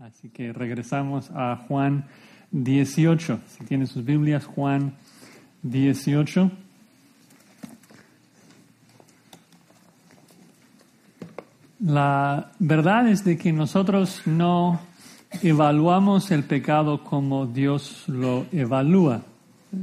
[0.00, 2.04] Así que regresamos a Juan
[2.52, 3.40] 18.
[3.48, 4.94] Si tienen sus Biblias, Juan
[5.64, 6.52] 18.
[11.80, 14.78] La verdad es de que nosotros no
[15.42, 19.22] evaluamos el pecado como Dios lo evalúa.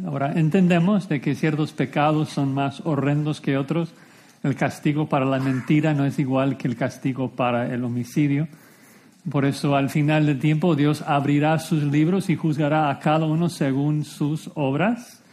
[0.05, 3.93] Ahora, entendemos de que ciertos pecados son más horrendos que otros.
[4.43, 8.47] El castigo para la mentira no es igual que el castigo para el homicidio.
[9.29, 13.49] Por eso, al final del tiempo, Dios abrirá sus libros y juzgará a cada uno
[13.49, 15.23] según sus obras.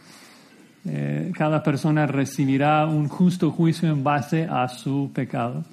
[0.85, 5.63] Eh, cada persona recibirá un justo juicio en base a su pecado.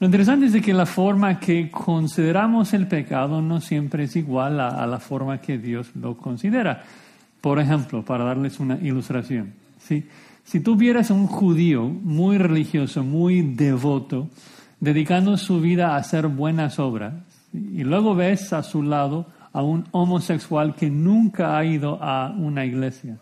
[0.00, 4.86] Lo interesante es que la forma que consideramos el pecado no siempre es igual a,
[4.86, 6.84] la forma que Dios lo considera.
[7.40, 13.42] Por ejemplo, para darles una ilustración, si tú vieras a un judío muy religioso, muy
[13.42, 14.28] devoto,
[14.80, 17.14] dedicando su vida a hacer buenas obras,
[17.52, 22.64] y luego ves a su lado a un homosexual que nunca ha ido a una
[22.64, 23.18] iglesia,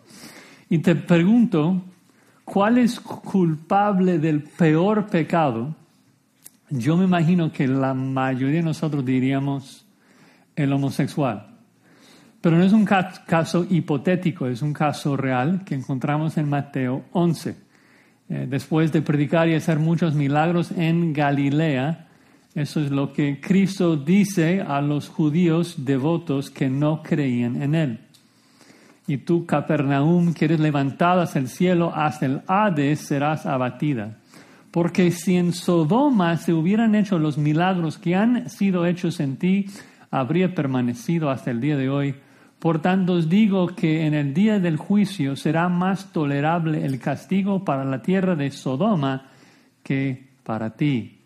[0.69, 1.83] y te pregunto,
[2.45, 5.75] ¿cuál es culpable del peor pecado?
[6.71, 9.87] Yo me imagino que la mayoría de nosotros diríamos
[10.57, 11.49] el homosexual.
[12.41, 17.64] Pero no es un caso hipotético, es un caso real que encontramos en Mateo 11.
[18.35, 22.09] Eh, después de predicar y hacer muchos milagros en Galilea,
[22.57, 28.01] eso es lo que Cristo dice a los judíos devotos que no creían en Él.
[29.07, 34.19] Y tú, Capernaum, que eres levantada hacia el cielo, hasta el Hades serás abatida.
[34.73, 39.67] Porque si en Sodoma se hubieran hecho los milagros que han sido hechos en ti,
[40.11, 42.17] habría permanecido hasta el día de hoy.
[42.65, 47.63] Por tanto os digo que en el día del juicio será más tolerable el castigo
[47.63, 49.27] para la tierra de Sodoma
[49.83, 51.21] que para ti.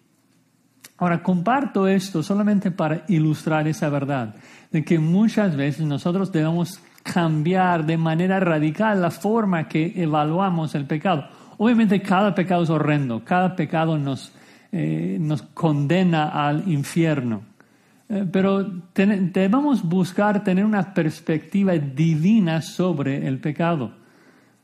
[0.96, 4.34] Ahora, comparto esto solamente para ilustrar esa verdad,
[4.72, 10.86] de que muchas veces nosotros debemos cambiar de manera radical la forma que evaluamos el
[10.86, 11.28] pecado.
[11.56, 14.32] Obviamente cada pecado es horrendo, cada pecado nos,
[14.72, 17.47] eh, nos condena al infierno.
[18.08, 18.64] Eh, pero
[18.94, 23.92] debemos buscar tener una perspectiva divina sobre el pecado.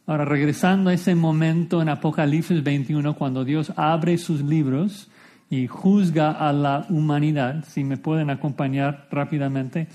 [0.06, 5.09] Ahora, regresando a ese momento en Apocalipsis 21, cuando Dios abre sus libros
[5.50, 9.88] y juzga a la humanidad, si me pueden acompañar rápidamente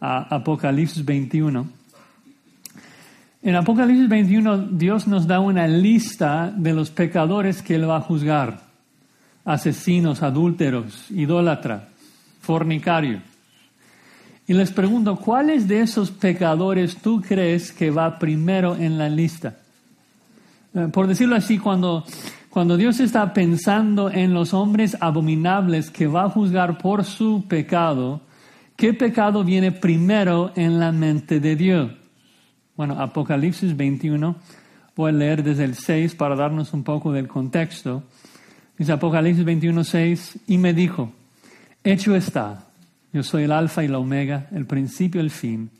[0.00, 1.66] a Apocalipsis 21.
[3.42, 8.00] En Apocalipsis 21 Dios nos da una lista de los pecadores que Él va a
[8.00, 8.60] juzgar.
[9.44, 11.82] Asesinos, adúlteros, idólatras,
[12.44, 13.22] fornicarios.
[14.46, 19.56] Y les pregunto, ¿cuáles de esos pecadores tú crees que va primero en la lista?
[20.74, 22.04] Eh, por decirlo así, cuando,
[22.50, 28.20] cuando Dios está pensando en los hombres abominables que va a juzgar por su pecado,
[28.76, 31.92] ¿qué pecado viene primero en la mente de Dios?
[32.76, 34.36] Bueno, Apocalipsis 21,
[34.94, 38.02] voy a leer desde el 6 para darnos un poco del contexto.
[38.76, 41.12] Dice Apocalipsis 21, 6, y me dijo,
[41.92, 42.64] hecho está,
[43.12, 45.70] yo soy el alfa y la omega, el principio y el fin.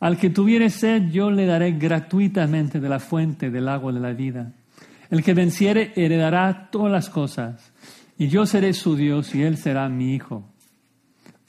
[0.00, 4.12] Al que tuviere sed, yo le daré gratuitamente de la fuente del agua de la
[4.12, 4.52] vida.
[5.10, 7.72] El que venciere heredará todas las cosas,
[8.18, 10.44] y yo seré su Dios y él será mi hijo.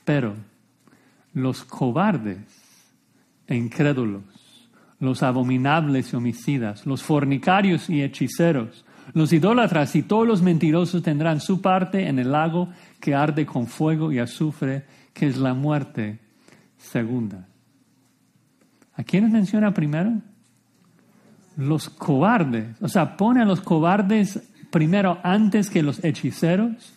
[0.05, 0.35] Pero
[1.33, 2.37] los cobardes
[3.47, 4.23] incrédulos,
[4.99, 11.41] los abominables y homicidas, los fornicarios y hechiceros, los idólatras y todos los mentirosos tendrán
[11.41, 12.69] su parte en el lago
[12.99, 16.19] que arde con fuego y azufre, que es la muerte
[16.77, 17.47] segunda.
[18.95, 20.13] ¿A quiénes menciona primero?
[21.57, 22.81] Los cobardes.
[22.81, 26.93] O sea, pone a los cobardes primero antes que los hechiceros,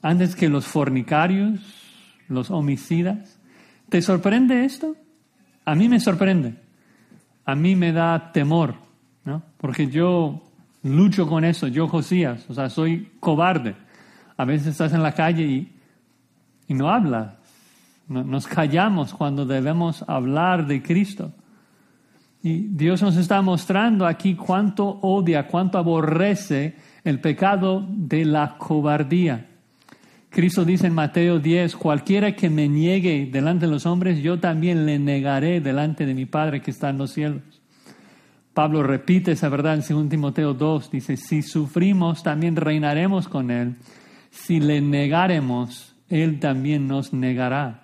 [0.00, 1.60] antes que los fornicarios,
[2.28, 3.38] los homicidas.
[3.88, 4.96] ¿Te sorprende esto?
[5.64, 6.56] A mí me sorprende
[7.44, 8.74] a mí me da temor,
[9.24, 9.42] ¿no?
[9.58, 10.42] Porque yo
[10.82, 13.74] lucho con eso, yo Josías, o sea, soy cobarde.
[14.36, 15.72] A veces estás en la calle y,
[16.74, 17.34] no hablas,
[18.08, 21.32] nos callamos cuando debemos hablar de Cristo.
[22.42, 29.48] Y Dios nos está mostrando aquí cuánto odia, cuánto aborrece el pecado de la cobardía.
[30.30, 34.86] Cristo dice en Mateo 10, cualquiera que me niegue delante de los hombres, yo también
[34.86, 37.51] le negaré delante de mi Padre que está en los cielos.
[38.54, 43.76] Pablo repite esa verdad en 2 Timoteo 2, dice, si sufrimos, también reinaremos con Él.
[44.30, 47.82] Si le negaremos, Él también nos negará.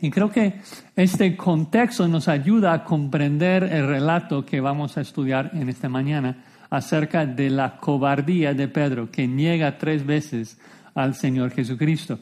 [0.00, 0.60] Y creo que
[0.94, 6.44] este contexto nos ayuda a comprender el relato que vamos a estudiar en esta mañana
[6.70, 10.58] acerca de la cobardía de Pedro, que niega tres veces
[10.94, 12.20] al Señor Jesucristo.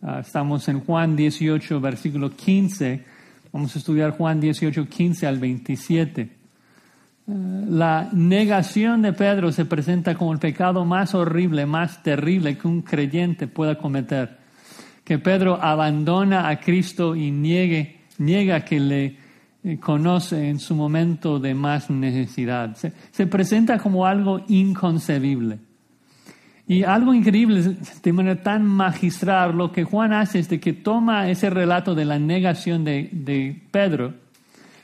[0.00, 3.04] Ah, estamos en Juan 18, versículo 15.
[3.52, 6.30] Vamos a estudiar Juan 18, 15 al 27.
[7.28, 7.32] Ah,
[7.68, 12.82] la negación de Pedro se presenta como el pecado más horrible, más terrible que un
[12.82, 14.38] creyente pueda cometer.
[15.04, 19.16] Que Pedro abandona a Cristo y niegue, niega que le
[19.64, 22.76] eh, conoce en su momento de más necesidad.
[22.76, 25.58] Se, presenta como algo inconcebible.
[26.72, 31.28] Y algo increíble, de manera tan magistral, lo que Juan hace es de que toma
[31.28, 34.14] ese relato de la negación de, Pedro,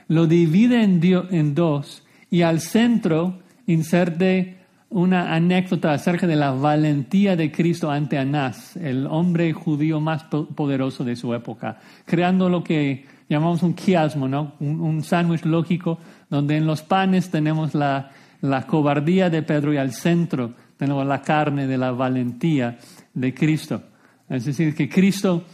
[0.09, 1.01] lo divide en,
[1.31, 4.59] en dos y al centro inserte
[4.91, 11.05] una anécdota acerca de la valentía de Cristo ante Anás, el hombre judío más poderoso
[11.05, 14.53] de su época, creando lo que llamamos un quiasmo, ¿no?
[14.61, 15.99] un, sándwich lógico
[16.29, 18.11] donde en los panes tenemos la,
[18.43, 22.79] la cobardía de Pedro y al centro tenemos la carne de la valentía
[23.13, 23.83] de Cristo.
[24.29, 25.45] Es decir, que Cristo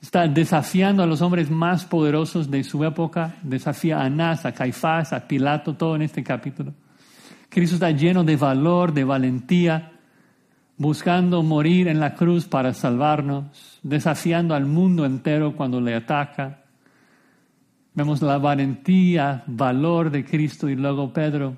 [0.00, 5.12] está desafiando a los hombres más poderosos de su época, desafía a Anás, a Caifás,
[5.12, 6.74] a Pilato, todo en este capítulo.
[7.48, 9.92] Cristo está lleno de valor, de valentía,
[10.76, 16.64] buscando morir en la cruz para salvarnos, desafiando al mundo entero cuando le ataca.
[17.94, 21.56] Vemos la valentía, valor de Cristo y luego Pedro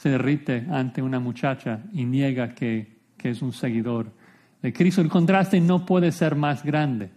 [0.00, 4.10] se derrite ante una muchacha y niega que, es un seguidor
[4.62, 5.02] de Cristo.
[5.02, 7.10] El contraste no puede ser más grande.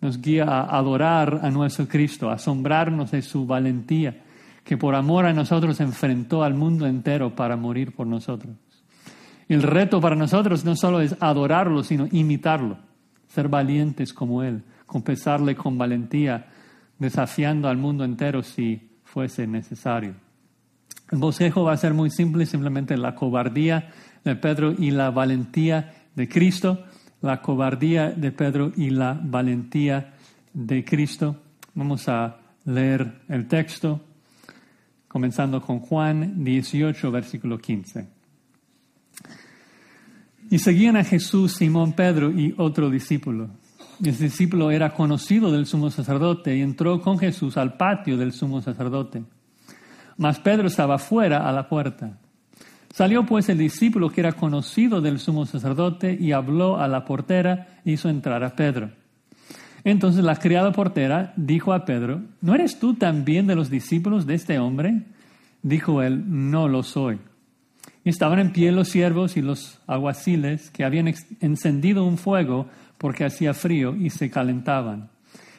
[0.00, 4.22] Nos guía a adorar a nuestro Cristo, a asombrarnos de su valentía,
[4.62, 8.54] que por amor a nosotros enfrentó al mundo entero para morir por nosotros.
[9.48, 12.78] El reto para nosotros no solo es adorarlo, sino imitarlo,
[13.26, 16.46] ser valientes como Él, confesarle con valentía
[17.00, 20.29] desafiando al mundo entero si fuese necesario.
[21.10, 23.90] El bosquejo va a ser muy simple, simplemente la cobardía
[24.24, 26.84] de Pedro y la valentía de Cristo,
[27.20, 30.14] la cobardía de Pedro y la valentía
[30.52, 31.36] de Cristo.
[31.74, 34.00] Vamos a leer el texto,
[35.08, 38.06] comenzando con Juan 18, versículo 15.
[40.50, 43.50] Y seguían a Jesús Simón Pedro y otro discípulo.
[44.02, 48.60] El discípulo era conocido del sumo sacerdote y entró con Jesús al patio del sumo
[48.60, 49.22] sacerdote.
[50.20, 52.18] Mas Pedro estaba fuera a la puerta.
[52.92, 57.80] Salió pues el discípulo que era conocido del sumo sacerdote y habló a la portera
[57.86, 58.90] e hizo entrar a Pedro.
[59.82, 64.34] Entonces la criada portera dijo a Pedro, ¿no eres tú también de los discípulos de
[64.34, 65.04] este hombre?
[65.62, 67.18] Dijo él, no lo soy.
[68.04, 72.68] Y estaban en pie los siervos y los aguaciles que habían encendido un fuego
[72.98, 75.08] porque hacía frío y se calentaban.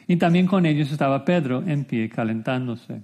[0.06, 3.02] Y también con ellos estaba Pedro en pie calentándose.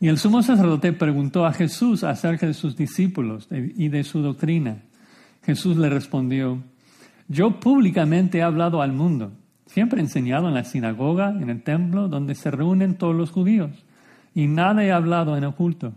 [0.00, 4.78] Y el sumo sacerdote preguntó a Jesús acerca de sus discípulos y de su doctrina.
[5.42, 6.62] Jesús le respondió,
[7.28, 9.32] yo públicamente he hablado al mundo,
[9.66, 13.70] siempre he enseñado en la sinagoga, en el templo, donde se reúnen todos los judíos,
[14.34, 15.92] y nada he hablado en oculto.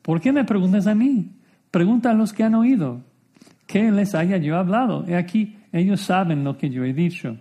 [0.00, 1.30] ¿Por qué me preguntas a mí?
[1.70, 3.02] Pregunta a los que han oído.
[3.66, 5.04] ¿Qué les haya yo hablado?
[5.06, 7.36] He aquí, ellos saben lo que yo he dicho.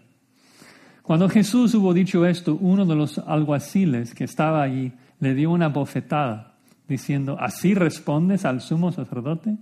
[1.03, 4.91] Cuando Jesús hubo dicho esto, uno de los alguaciles que estaba allí
[5.21, 6.55] le dio una bofetada,
[6.87, 9.55] diciendo, ¿así respondes al sumo sacerdote?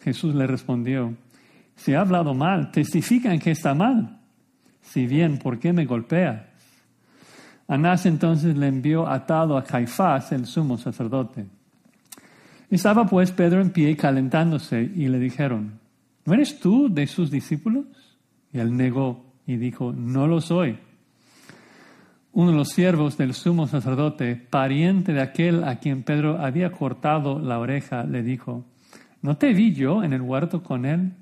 [0.00, 1.14] Jesús le respondió,
[1.76, 4.18] si ha hablado mal, testifica en que está mal.
[4.82, 6.42] Si bien, ¿por qué me golpeas?
[7.68, 11.46] Anás entonces le envió atado a Caifás, el sumo sacerdote.
[12.68, 15.78] Estaba pues Pedro en pie calentándose y le dijeron,
[16.24, 17.86] ¿no eres tú de sus discípulos?
[18.52, 20.78] Y él negó y dijo, no lo soy.
[22.36, 27.38] Uno de los siervos del sumo sacerdote, pariente de aquel a quien Pedro había cortado
[27.38, 28.66] la oreja, le dijo,
[29.22, 31.14] ¿no te vi yo en el huerto con él?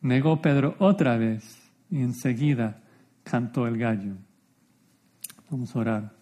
[0.00, 2.80] Negó Pedro otra vez y enseguida
[3.24, 4.14] cantó el gallo.
[5.50, 6.12] Vamos a orar.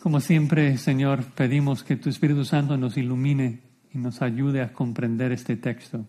[0.00, 5.32] Como siempre, Señor, pedimos que tu Espíritu Santo nos ilumine y nos ayude a comprender
[5.32, 6.06] este texto.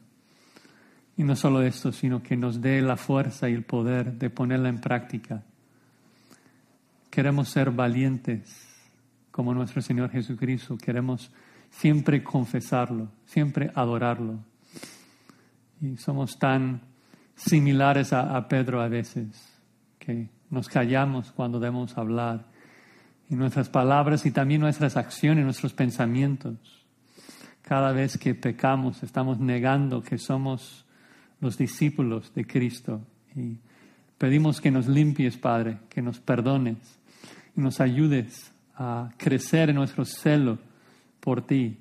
[1.17, 4.69] Y no solo esto, sino que nos dé la fuerza y el poder de ponerla
[4.69, 5.41] en práctica.
[7.15, 8.67] Queremos ser valientes
[9.31, 10.75] como nuestro Señor Jesucristo.
[10.77, 11.31] Queremos
[11.69, 14.39] siempre confesarlo, siempre adorarlo.
[15.79, 16.81] Y somos tan
[17.33, 19.61] similares a, Pedro a veces
[19.97, 22.47] que nos callamos cuando debemos hablar.
[23.29, 26.85] Y nuestras palabras y también nuestras acciones, nuestros pensamientos.
[27.61, 30.85] Cada vez que pecamos estamos negando que somos
[31.39, 32.99] los discípulos de Cristo.
[33.37, 33.57] Y
[34.17, 37.04] pedimos que nos limpies, Padre, que nos perdones
[37.55, 40.59] nos ayudes a crecer en nuestro celo
[41.19, 41.77] por ti,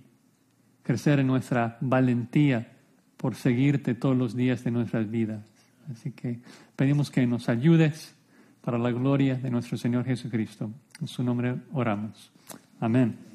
[0.83, 2.73] crecer en nuestra valentía
[3.17, 5.43] por seguirte todos los días de nuestras vidas.
[5.91, 6.41] Así que
[6.77, 8.15] pedimos que nos ayudes
[8.63, 10.71] para la gloria de nuestro Señor Jesucristo.
[11.01, 12.33] En su nombre oramos.
[12.81, 13.34] Amén.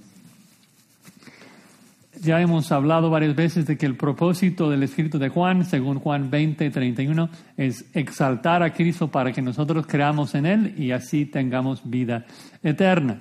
[2.22, 6.30] Ya hemos hablado varias veces de que el propósito del escrito de Juan, según Juan
[6.30, 11.90] 20, 31, es exaltar a Cristo para que nosotros creamos en Él y así tengamos
[11.90, 12.26] vida
[12.62, 13.20] eterna.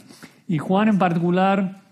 [0.49, 1.83] Y Juan en particular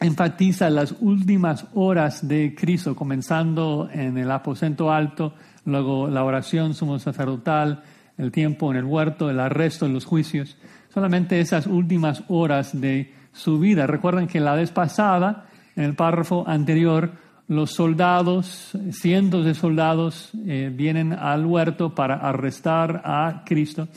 [0.00, 5.32] enfatiza las últimas horas de Cristo, comenzando en el aposento alto,
[5.64, 7.84] luego la oración sumo sacerdotal,
[8.18, 10.58] el tiempo en el huerto, el arresto los juicios.
[10.92, 13.86] Solamente esas últimas horas de su vida.
[13.86, 17.12] Recuerden que la vez pasada en el párrafo anterior,
[17.48, 23.88] los soldados, cientos de soldados, eh, vienen al huerto para arrestar a Cristo.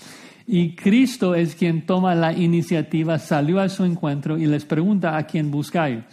[0.45, 5.23] Y Cristo es quien toma la iniciativa, salió a su encuentro y les pregunta a
[5.23, 6.03] quién buscáis.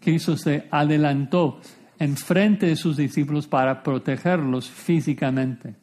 [0.00, 1.60] Cristo se adelantó
[1.98, 5.74] en frente de sus discípulos para protegerlos físicamente.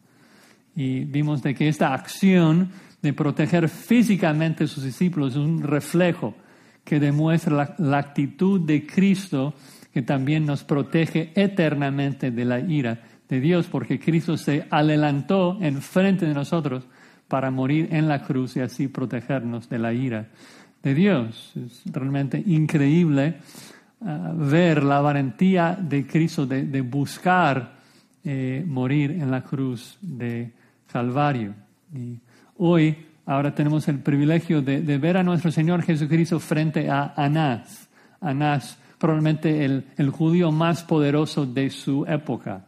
[0.75, 2.69] Y vimos de que esta acción
[3.01, 6.35] de proteger físicamente a sus discípulos es un reflejo
[6.83, 9.53] que demuestra la, actitud de Cristo
[9.93, 12.99] que también nos protege eternamente de la ira
[13.29, 16.85] de Dios, porque Cristo se adelantó en frente de nosotros
[17.27, 20.27] para morir en la cruz y así protegernos de la ira
[20.81, 21.53] de Dios.
[21.55, 23.35] Es realmente increíble
[24.01, 27.73] ah, ver la valentía de Cristo de, buscar
[28.23, 30.51] eh, morir en la cruz de
[30.87, 31.53] Calvario.
[31.95, 32.19] Y
[32.57, 37.89] hoy ahora tenemos el privilegio de, ver a nuestro Señor Jesucristo frente a Anás.
[38.21, 42.65] Anás, probablemente el, el judío más poderoso de su época.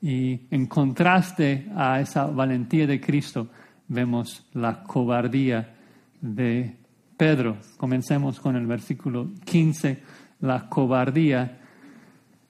[0.00, 3.48] Y en contraste a esa valentía de Cristo,
[3.88, 5.74] vemos la cobardía
[6.20, 6.76] de
[7.16, 7.56] Pedro.
[7.76, 10.02] Comencemos con el versículo 15,
[10.40, 11.58] la cobardía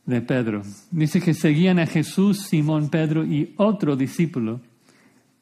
[0.05, 0.63] de Pedro.
[0.91, 4.61] Dice que seguían a Jesús, Simón, Pedro y otro discípulo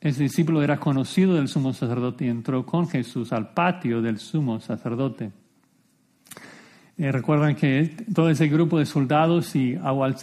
[0.03, 4.59] ese discípulo era conocido del sumo sacerdote y entró con Jesús al patio del sumo
[4.59, 5.31] sacerdote.
[6.99, 9.79] Eh, recuerdan que todo ese grupo de soldados y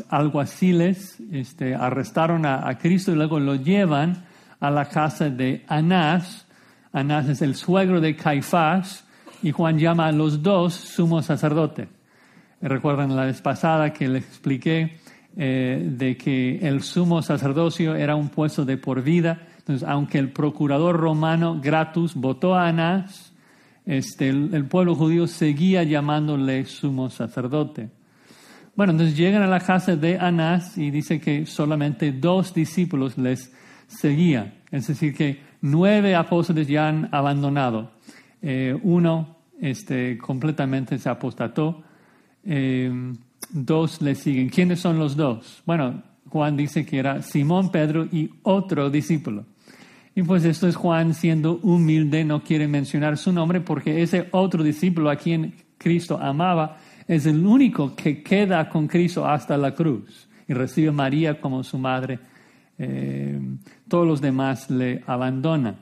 [0.09, 4.25] alguaciles este, arrestaron a, Cristo y luego lo llevan
[4.59, 6.45] a la casa de Anás.
[6.91, 9.05] Anás es el suegro de Caifás
[9.41, 11.83] y Juan llama a los dos sumo sacerdote.
[12.61, 14.99] Eh, recuerdan la vez pasada que les expliqué
[15.37, 20.31] eh, de que el sumo sacerdocio era un puesto de por vida entonces, aunque el
[20.31, 23.31] procurador romano Gratus votó a Anás,
[23.85, 27.91] este, el, pueblo judío seguía llamándole sumo sacerdote.
[28.75, 33.53] Bueno, entonces llegan a la casa de Anás y dice que solamente dos discípulos les
[33.85, 34.55] seguían.
[34.71, 37.91] Es decir, que nueve apóstoles ya han abandonado.
[38.41, 41.83] Eh, uno este, completamente se apostató.
[42.43, 43.13] Eh,
[43.51, 44.49] dos le siguen.
[44.49, 45.61] ¿Quiénes son los dos?
[45.67, 49.45] Bueno, Juan dice que era Simón Pedro y otro discípulo.
[50.19, 54.65] Y pues esto es Juan siendo humilde, no quiere mencionar su nombre porque ese otro
[54.65, 56.75] discípulo a quien Cristo amaba
[57.07, 61.63] es el único que queda con Cristo hasta la cruz y recibe a María como
[61.63, 62.19] su madre.
[62.77, 63.39] Eh,
[63.87, 65.77] todos los demás le abandonan.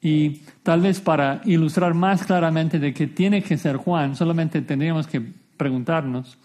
[0.00, 5.08] Y tal vez para ilustrar más claramente de que tiene que ser Juan, solamente tendríamos
[5.08, 5.20] que
[5.56, 6.38] preguntarnos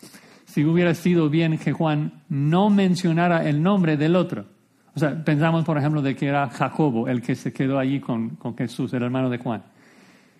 [0.45, 4.56] si hubiera sido bien que Juan no mencionara el nombre del otro.
[4.97, 8.29] O sea, pensamos, por ejemplo, de que era Jacobo el que se quedó allí con,
[8.29, 9.61] con Jesús, el hermano de Juan.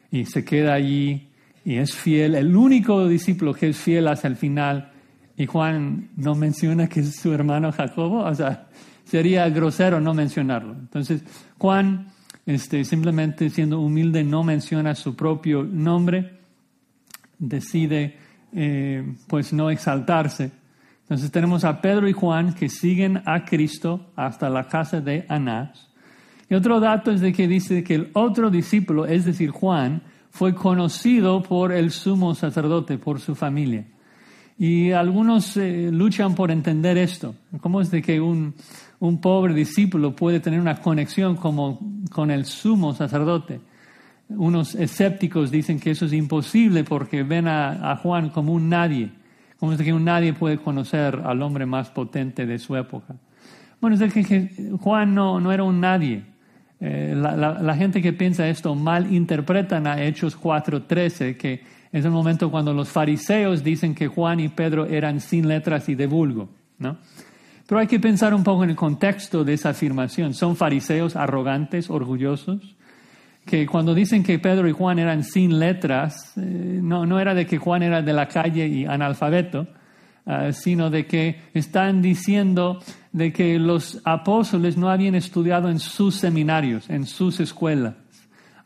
[0.09, 1.27] Y se queda allí
[1.63, 4.91] y es fiel, el único discípulo que es fiel hasta el final.
[5.37, 8.23] Y Juan no menciona que es su hermano Jacobo.
[8.23, 8.65] O sea,
[9.05, 10.73] sería grosero no mencionarlo.
[10.73, 11.21] Entonces,
[11.59, 12.07] Juan,
[12.47, 16.39] este, simplemente siendo humilde, no menciona su propio nombre,
[17.37, 18.17] decide
[18.53, 20.49] eh, pues no exaltarse
[21.07, 25.87] entonces tenemos a Pedro y Juan que siguen a Cristo hasta la casa de Anás.
[26.49, 30.53] Y otro dato es de que dice que el otro discípulo, es decir, Juan, fue
[30.53, 33.85] conocido por el sumo sacerdote, por su familia.
[34.59, 37.35] Y algunos eh, luchan por entender esto.
[37.61, 38.53] ¿Cómo es de que un,
[38.99, 41.79] un, pobre discípulo puede tener una conexión como
[42.11, 43.61] con el sumo sacerdote?
[44.27, 49.11] Unos escépticos dicen que eso es imposible porque ven a, a Juan como un nadie.
[49.59, 53.15] Como es que nadie puede conocer al hombre más potente de su época.
[53.81, 56.23] Bueno, es que Juan no, no era un nadie.
[56.79, 62.51] Eh, la, gente que piensa esto mal interpretan a Hechos 4.13, que es el momento
[62.51, 66.49] cuando los fariseos dicen que Juan y Pedro eran sin letras y de vulgo.
[66.77, 66.97] ¿no?
[67.65, 70.33] Pero hay que pensar un poco en el contexto de esa afirmación.
[70.33, 72.76] ¿Son fariseos arrogantes, orgullosos?
[73.47, 76.41] Que cuando dicen que Pedro y Juan eran sin letras, eh,
[76.83, 79.67] no, no era de que Juan era de la calle y analfabeto,
[80.27, 82.79] ah, sino de que están diciendo
[83.11, 87.95] de que los apóstoles no habían estudiado en sus seminarios, en sus escuelas,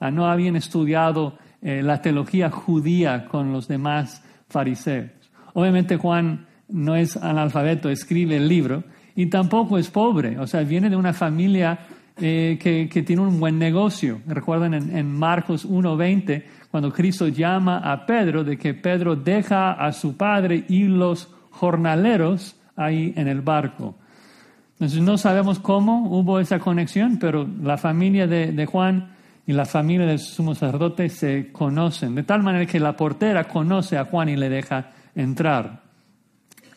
[0.01, 5.11] ah, no habían estudiado eh, la teología judía con los demás fariseos.
[5.53, 8.83] Obviamente Juan no es analfabeto, escribe el libro,
[9.15, 11.79] y tampoco es pobre, o sea, viene de una familia
[12.18, 14.22] eh, que, tiene un buen negocio.
[14.27, 19.91] Recuerden en, en Marcos 1.20, cuando Cristo llama a Pedro, de que Pedro deja a
[19.91, 23.96] su padre y los jornaleros ahí en el barco.
[24.74, 29.13] Entonces no sabemos cómo hubo esa conexión, pero la familia de, de Juan
[29.46, 33.98] y la familia del sumo sacerdote se conocen, de tal manera que la portera conoce
[33.98, 35.82] a Juan y le deja entrar.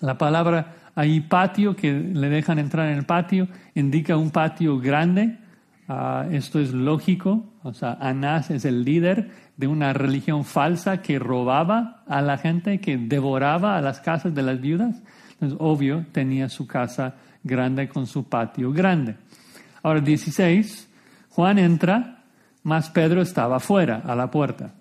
[0.00, 5.38] La palabra ahí patio, que le dejan entrar en el patio, indica un patio grande.
[5.88, 7.44] Ah, esto es lógico.
[7.62, 12.80] O sea, Anás es el líder de una religión falsa que robaba a la gente,
[12.80, 15.02] que devoraba a las casas de las viudas.
[15.32, 19.16] Entonces, obvio, tenía su casa grande con su patio grande.
[19.82, 20.90] Ahora, 16,
[21.30, 22.22] Juan entra,
[22.62, 24.74] más Pedro estaba fuera, a la puerta.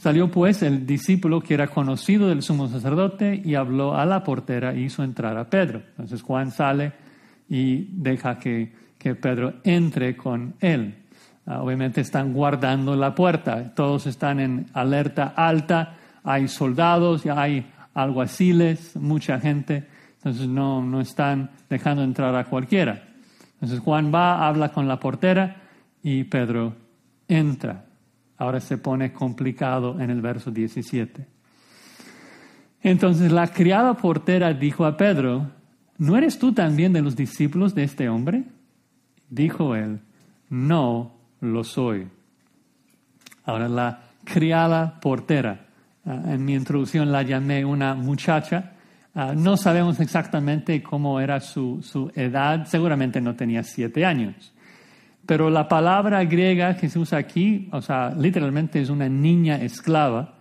[0.00, 4.72] Salió pues el discípulo que era conocido del sumo sacerdote y habló a la portera
[4.72, 5.82] e hizo entrar a Pedro.
[5.90, 6.94] Entonces Juan sale
[7.50, 10.94] y deja que, que Pedro entre con él.
[11.44, 18.96] Ah, obviamente están guardando la puerta, todos están en alerta alta, hay soldados, hay alguaciles,
[18.96, 23.02] mucha gente, entonces no, no están dejando entrar a cualquiera.
[23.54, 25.56] Entonces Juan va, habla con la portera
[26.02, 26.74] y Pedro
[27.28, 27.89] entra.
[28.40, 31.26] Ahora se pone complicado en el verso 17.
[32.82, 35.50] Entonces la criada portera dijo a Pedro,
[35.98, 38.44] ¿no eres tú también de los discípulos de este hombre?
[39.28, 40.00] Dijo él,
[40.48, 42.08] no lo soy.
[43.44, 45.66] Ahora la criada portera,
[46.06, 48.72] ah, en mi introducción la llamé una muchacha,
[49.14, 54.54] ah, no sabemos exactamente cómo era su, su edad, seguramente no tenía siete años.
[55.30, 60.34] Pero la palabra griega que se usa aquí, o sea, literalmente es una niña esclava,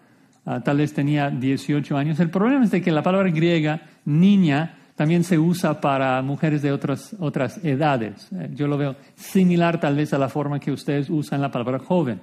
[0.47, 2.19] ah, tal vez tenía 18 años.
[2.19, 6.71] El problema es de que la palabra griega, niña, también se usa para mujeres de
[6.71, 8.29] otras, otras edades.
[8.31, 11.77] Eh, yo lo veo similar tal vez a la forma que ustedes usan la palabra
[11.77, 12.19] joven.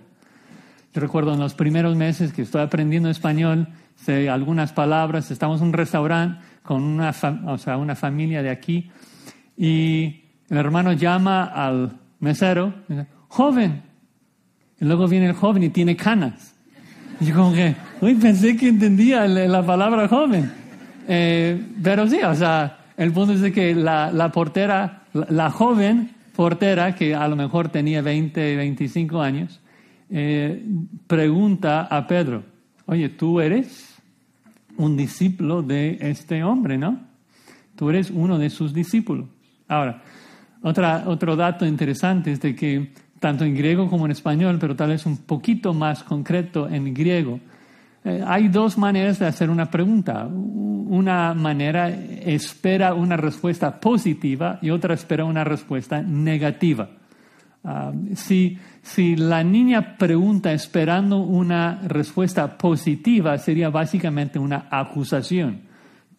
[0.92, 5.68] Yo recuerdo en los primeros meses que estoy aprendiendo español, sé algunas palabras, estamos en
[5.68, 7.14] un restaurante con una,
[7.46, 8.90] o sea, una familia de aquí
[9.56, 12.74] y el hermano llama al mesero,
[13.28, 13.82] joven.
[14.80, 16.54] Y luego viene el joven y tiene canas.
[17.20, 20.52] Y yo como que, uy, pensé que entendía la palabra joven.
[21.08, 26.94] Eh, pero sí, o sea, el punto es de que la, portera, la, joven portera,
[26.94, 29.60] que a lo mejor tenía 20, 25 años,
[30.10, 30.62] eh,
[31.06, 32.42] pregunta a Pedro,
[32.86, 33.94] oye, tú eres
[34.76, 37.00] un discípulo de este hombre, ¿no?
[37.76, 39.26] Tú eres uno de sus discípulos.
[39.68, 40.02] Ahora,
[40.66, 44.88] otra, otro dato interesante es de que tanto en griego como en español, pero tal
[44.88, 47.38] vez un poquito más concreto en griego,
[48.04, 50.26] eh, hay dos maneras de hacer una pregunta.
[50.26, 56.88] Una manera espera una respuesta positiva y otra espera una respuesta negativa.
[57.62, 65.60] Ah, si, si la niña pregunta esperando una respuesta positiva, sería básicamente una acusación.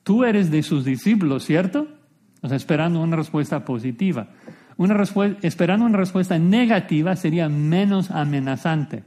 [0.03, 1.96] Tú eres de sus discípulos, ¿cierto?
[2.41, 4.29] O sea, esperando una respuesta positiva.
[4.77, 5.01] Una
[5.41, 9.03] esperando una respuesta negativa sería menos amenazante.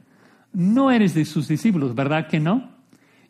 [0.53, 2.71] No eres de sus discípulos, ¿verdad que no?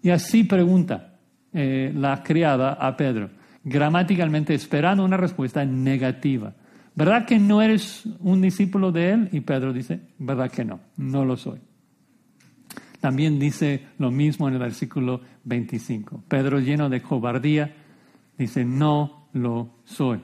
[0.03, 1.19] Y así pregunta
[1.53, 3.31] eh, la criada a Pedro,
[3.63, 6.55] gramaticalmente esperando una respuesta negativa.
[6.95, 9.29] ¿Verdad que no eres un discípulo de él?
[9.33, 10.81] Y Pedro dice, ¿verdad que no?
[10.97, 11.61] No lo soy.
[13.01, 16.25] También dice lo mismo en el versículo 25.
[16.29, 17.75] Pedro lleno de cobardía
[18.37, 20.21] dice, no lo soy.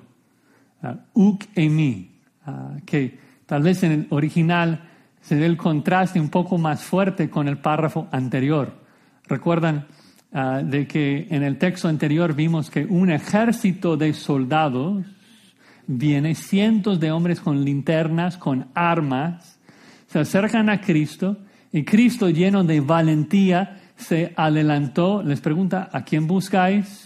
[0.83, 2.11] Uh, uk emi,
[2.85, 4.89] que tal vez en el original
[5.21, 8.73] se ve el contraste un poco más fuerte con el párrafo anterior.
[9.27, 9.87] Recuerdan
[10.33, 15.05] uh, de que en el texto anterior vimos que un ejército de soldados
[15.87, 19.59] viene, cientos de hombres con linternas, con armas,
[20.07, 21.39] se acercan a Cristo
[21.73, 27.06] y Cristo lleno de valentía se adelantó, les pregunta, ¿a quién buscáis?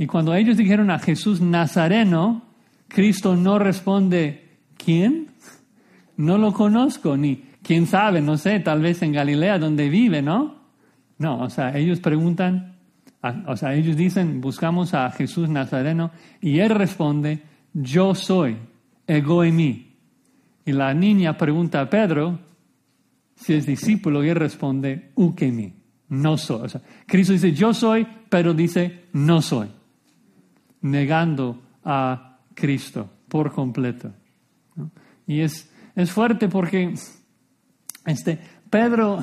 [0.00, 2.40] Y cuando ellos dijeron a Jesús Nazareno,
[2.88, 4.48] Cristo no responde,
[4.82, 5.26] ¿quién?
[6.16, 10.54] No lo conozco, ni quién sabe, no sé, tal vez en Galilea donde vive, ¿no?
[11.18, 12.76] No, o sea, ellos preguntan,
[13.46, 17.42] o sea, ellos dicen, buscamos a Jesús Nazareno, y él responde,
[17.74, 18.56] yo soy,
[19.06, 19.58] ego en.
[20.64, 22.38] Y la niña pregunta a Pedro
[23.34, 25.74] si es discípulo, y él responde, mí,
[26.08, 26.62] no soy.
[26.62, 29.68] O sea, Cristo dice, yo soy, pero dice, no soy.
[30.82, 34.12] Negando a Cristo por completo.
[35.26, 36.94] Y es, es fuerte porque
[38.06, 38.38] este,
[38.68, 39.20] Pedro,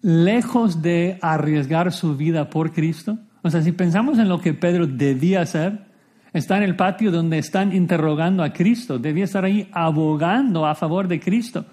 [0.00, 4.86] lejos de arriesgar su vida por Cristo, o sea, si pensamos en lo que Pedro
[4.86, 5.86] debía hacer,
[6.32, 11.08] está en el patio donde están interrogando a Cristo, debía estar ahí abogando a favor
[11.08, 11.66] de Cristo.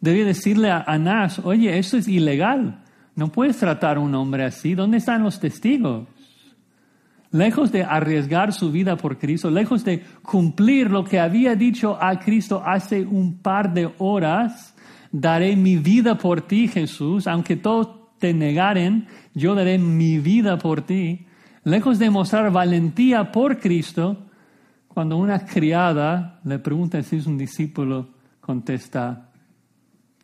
[0.00, 2.82] Debía decirle a Anás, oye, esto es ilegal,
[3.16, 6.06] no puedes tratar a un hombre así, ¿dónde están los testigos?
[7.32, 12.18] Lejos de arriesgar su vida por Cristo, lejos de cumplir lo que había dicho a
[12.18, 14.74] Cristo hace un par de horas,
[15.10, 20.82] daré mi vida por ti, Jesús, aunque todos te negaren, yo daré mi vida por
[20.82, 21.26] ti.
[21.64, 24.26] Lejos de mostrar valentía por Cristo,
[24.88, 28.08] cuando una criada le pregunta si es un discípulo,
[28.40, 29.30] contesta,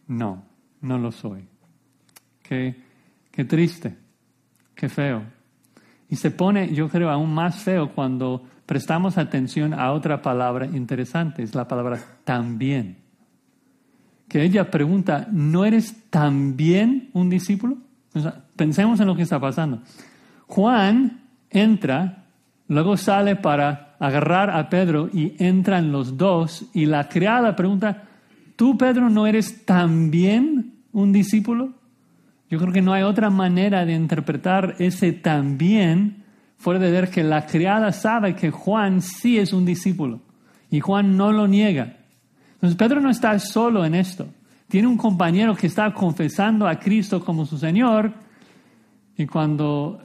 [0.07, 0.45] no,
[0.81, 1.45] no lo soy.
[2.43, 2.77] Qué,
[3.31, 3.97] qué triste,
[4.75, 5.42] qué feo.
[6.13, 11.43] Y se pone, yo creo, aún más feo cuando prestamos atención a otra palabra interesante,
[11.43, 12.99] es la palabra también.
[14.29, 17.79] Que ella pregunta, ¿no eres también un discípulo?
[18.57, 19.81] pensemos en lo que está pasando.
[20.49, 22.27] Juan entra,
[22.69, 28.03] luego sale para agarrar a Pedro y entran los dos y la criada pregunta,
[28.55, 31.73] ¿tú Pedro no eres también un discípulo?
[32.53, 36.23] Yo creo que no hay otra manera de interpretar ese también
[36.59, 40.21] fuera de ver que la criada sabe que Juan sí es un discípulo
[40.69, 41.97] y Juan no lo niega.
[42.53, 44.29] Entonces Pedro no está solo en esto.
[44.69, 48.13] Tiene un compañero que está confesando a Cristo como su Señor
[49.17, 50.03] y cuando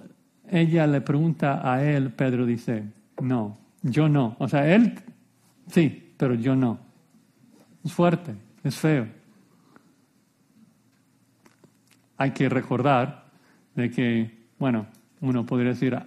[0.49, 2.81] ella le pregunta a él, Pedro dice,
[3.21, 4.37] no, yo no.
[4.39, 4.97] O sea, él
[5.69, 6.79] sí, pero yo no.
[7.83, 9.16] Es fuerte, es feo
[12.17, 13.25] hay que recordar
[13.75, 14.87] de que, bueno,
[15.21, 15.97] uno podría decir,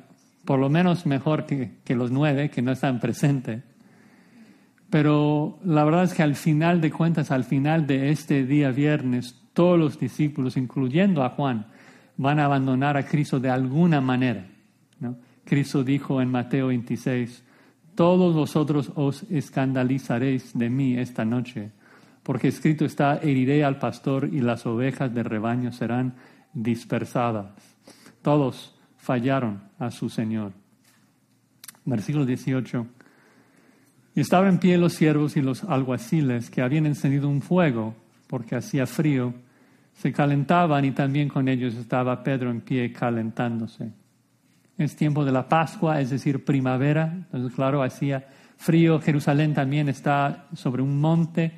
[0.44, 3.62] por lo menos mejor que, que los nueve que no están presentes.
[4.90, 9.40] Pero la verdad es que al final de cuentas, al final de este día viernes,
[9.52, 11.66] todos los discípulos, incluyendo a Juan,
[12.16, 14.46] van a abandonar a Cristo de alguna manera.
[14.98, 15.16] ¿no?
[15.44, 17.44] Cristo dijo en Mateo 26,
[17.94, 21.70] todos vosotros os escandalizaréis de mí esta noche
[22.22, 26.14] porque escrito está, heriré al pastor y las ovejas del rebaño serán
[26.52, 27.52] dispersadas.
[28.22, 30.52] Todos fallaron a su Señor.
[31.84, 32.86] Versículo 18.
[34.14, 37.94] Y estaban en pie los siervos y los alguaciles que habían encendido un fuego
[38.26, 39.32] porque hacía frío.
[39.94, 43.90] Se calentaban y también con ellos estaba Pedro en pie calentándose.
[44.76, 47.12] Es tiempo de la Pascua, es decir, primavera.
[47.12, 49.00] Entonces, claro, hacía frío.
[49.00, 51.52] Jerusalén también está sobre un monte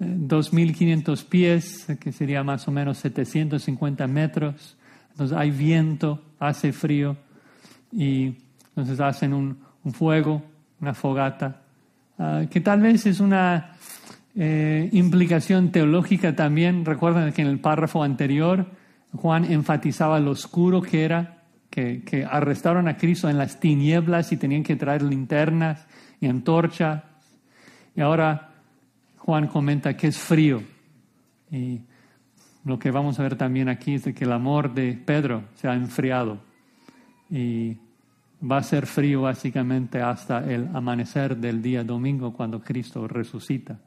[0.00, 4.76] 2.500 pies, que sería más o menos 750 metros.
[5.10, 7.16] Entonces hay viento, hace frío
[7.90, 8.34] y
[8.68, 10.42] entonces hacen un, fuego,
[10.80, 11.62] una fogata,
[12.18, 13.76] ah, que tal vez es una
[14.34, 16.84] eh, implicación teológica también.
[16.84, 18.66] Recuerden que en el párrafo anterior
[19.12, 24.36] Juan enfatizaba lo oscuro que era, que, que arrestaron a Cristo en las tinieblas y
[24.36, 25.86] tenían que traer linternas
[26.20, 27.02] y antorchas.
[27.94, 28.45] Y ahora
[29.26, 30.62] Juan comenta que es frío.
[31.50, 31.80] Y
[32.64, 35.74] lo que vamos a ver también aquí es que el amor de Pedro se ha
[35.74, 36.38] enfriado.
[37.28, 37.76] Y
[38.40, 43.80] va a ser frío básicamente hasta el amanecer del día domingo cuando Cristo resucita.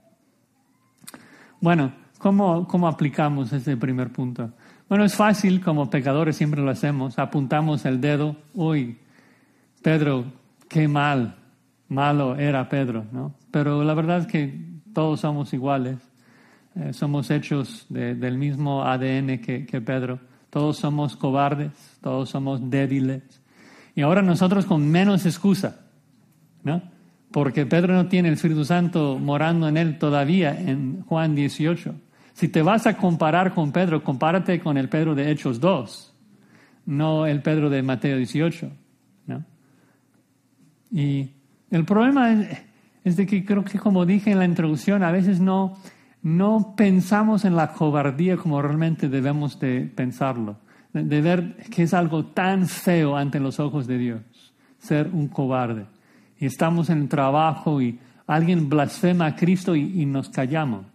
[1.62, 4.52] Bueno, ¿cómo, cómo aplicamos ese primer punto?
[4.90, 8.98] Bueno, es fácil, como pecadores siempre lo hacemos, apuntamos el dedo, uy,
[9.82, 10.26] Pedro,
[10.68, 11.38] qué mal,
[11.88, 13.36] malo era Pedro, ¿no?
[13.52, 15.98] Pero la verdad es que todos somos iguales,
[16.76, 21.72] eh, somos hechos del mismo ADN que, que Pedro, todos somos cobardes,
[22.02, 23.24] todos somos débiles.
[23.96, 25.82] Y ahora nosotros con menos excusa,
[26.64, 26.82] ¿no?
[27.32, 31.94] Porque Pedro no tiene el Espíritu Santo morando en él todavía en Juan 18.
[32.34, 36.14] Si te vas a comparar con Pedro, compárate con el Pedro de Hechos 2,
[36.86, 38.72] no el Pedro de Mateo 18.
[39.28, 39.44] ¿no?
[40.92, 41.30] Y
[41.70, 42.69] el problema es,
[43.04, 45.78] es de que creo que como dije en la introducción, a veces no,
[46.22, 50.58] no pensamos en la cobardía como realmente debemos de pensarlo,
[50.94, 54.22] de, ver que es algo tan feo ante los ojos de Dios,
[54.80, 55.86] ser un cobarde.
[56.40, 60.86] Y estamos en trabajo y alguien blasfema a Cristo y, nos callamos.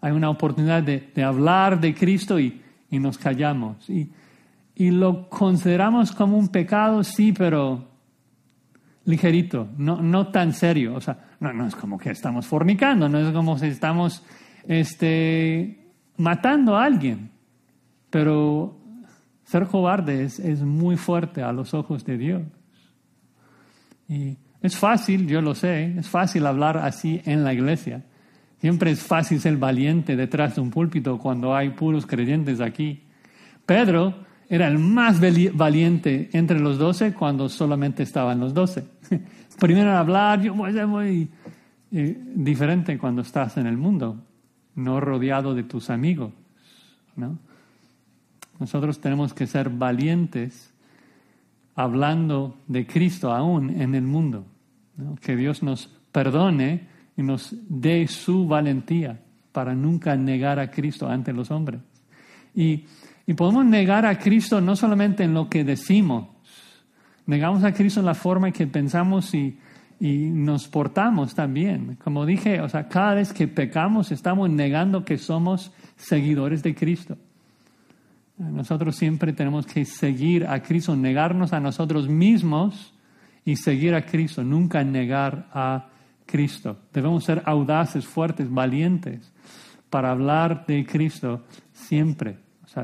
[0.00, 2.60] Hay una oportunidad de, hablar de Cristo y,
[2.90, 3.88] y nos callamos.
[3.90, 4.10] Y,
[4.78, 7.85] y lo consideramos como un pecado, sí, pero
[9.06, 10.94] ligerito, no, no tan serio.
[10.94, 14.22] O sea, no, no es como que estamos fornicando, no es como si estamos
[14.68, 17.30] este, matando a alguien.
[18.10, 18.78] Pero
[19.44, 22.42] ser cobarde es, muy fuerte a los ojos de Dios.
[24.08, 28.04] Y es fácil, yo lo sé, es fácil hablar así en la iglesia.
[28.58, 33.04] Siempre es fácil ser valiente detrás de un púlpito cuando hay puros creyentes aquí.
[33.66, 35.20] Pedro era el más
[35.54, 38.84] valiente entre los doce cuando solamente estaban los doce.
[39.58, 41.28] Primero hablar, yo voy a muy
[41.90, 44.22] diferente cuando estás en el mundo,
[44.74, 46.32] no rodeado de tus amigos.
[47.16, 47.38] ¿no?
[48.58, 50.72] Nosotros tenemos que ser valientes
[51.74, 54.44] hablando de Cristo aún en el mundo.
[55.20, 59.20] Que Dios nos perdone y nos dé su valentía
[59.52, 61.80] para nunca negar a Cristo ante los hombres.
[62.54, 62.84] Y,
[63.26, 66.28] y podemos negar a Cristo no solamente en lo que decimos,
[67.26, 69.58] negamos a Cristo en la forma en que pensamos y,
[69.98, 71.96] y nos portamos también.
[72.02, 77.16] Como dije, o sea, cada vez que pecamos estamos negando que somos seguidores de Cristo.
[78.38, 82.92] Nosotros siempre tenemos que seguir a Cristo, negarnos a nosotros mismos
[83.46, 85.88] y seguir a Cristo, nunca negar a
[86.26, 86.76] Cristo.
[86.92, 89.32] Debemos ser audaces, fuertes, valientes
[89.88, 92.36] para hablar de Cristo siempre,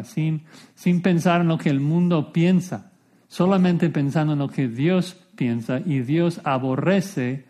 [0.03, 0.43] sin,
[0.75, 2.93] sin pensar en lo que el mundo piensa,
[3.29, 7.45] solamente pensando en lo que Dios piensa y Dios aborrece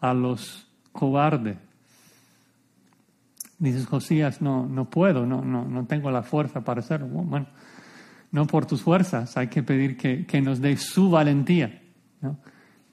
[0.00, 1.56] a los cobardes.
[3.58, 7.06] Dices, Josías, no, no puedo, no, no, no tengo la fuerza para hacerlo.
[7.06, 7.46] Bueno,
[8.32, 11.80] no por tus fuerzas, hay que pedir que, que nos dé su valentía.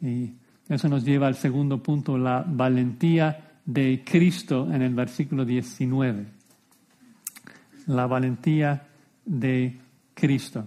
[0.01, 0.33] Y
[0.69, 6.42] eso nos lleva al segundo punto, la valentía de Cristo en el versículo 19.
[7.87, 8.87] La valentía
[9.25, 9.79] de
[10.13, 10.65] Cristo.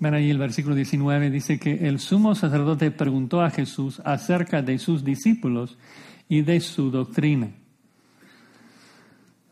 [0.00, 4.78] Ven ahí el versículo 19, dice que el sumo sacerdote preguntó a Jesús acerca de
[4.78, 5.76] sus discípulos
[6.28, 7.50] y de su doctrina.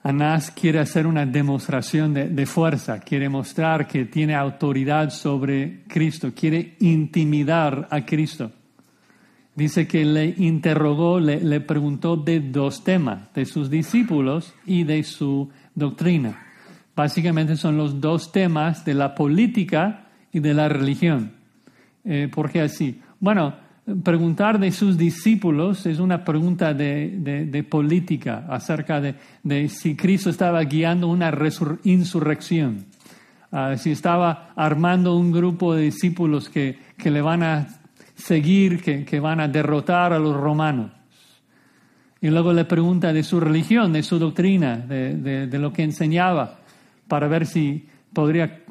[0.07, 6.77] Anás quiere hacer una demostración de, fuerza, quiere mostrar que tiene autoridad sobre Cristo, quiere
[6.79, 8.53] intimidar a Cristo.
[9.57, 15.03] Dice que le interrogó, le, le preguntó de dos temas, de sus discípulos y de
[15.03, 16.47] su doctrina.
[16.95, 21.33] Básicamente son los dos temas de la política y de la religión.
[22.05, 23.01] Eh, ¿Por qué así?
[23.19, 23.55] Bueno,
[24.03, 31.09] preguntar de sus discípulos es una pregunta de, política acerca de, si Cristo estaba guiando
[31.09, 31.33] una
[31.85, 32.87] insurrección,
[33.53, 37.69] ah, si estaba armando un grupo de discípulos que, le van a
[38.17, 40.91] seguir, que, van a derrotar a los romanos.
[42.21, 46.59] Y luego le pregunta de su religión, de su doctrina, de, lo que enseñaba,
[47.07, 48.63] para ver si podría,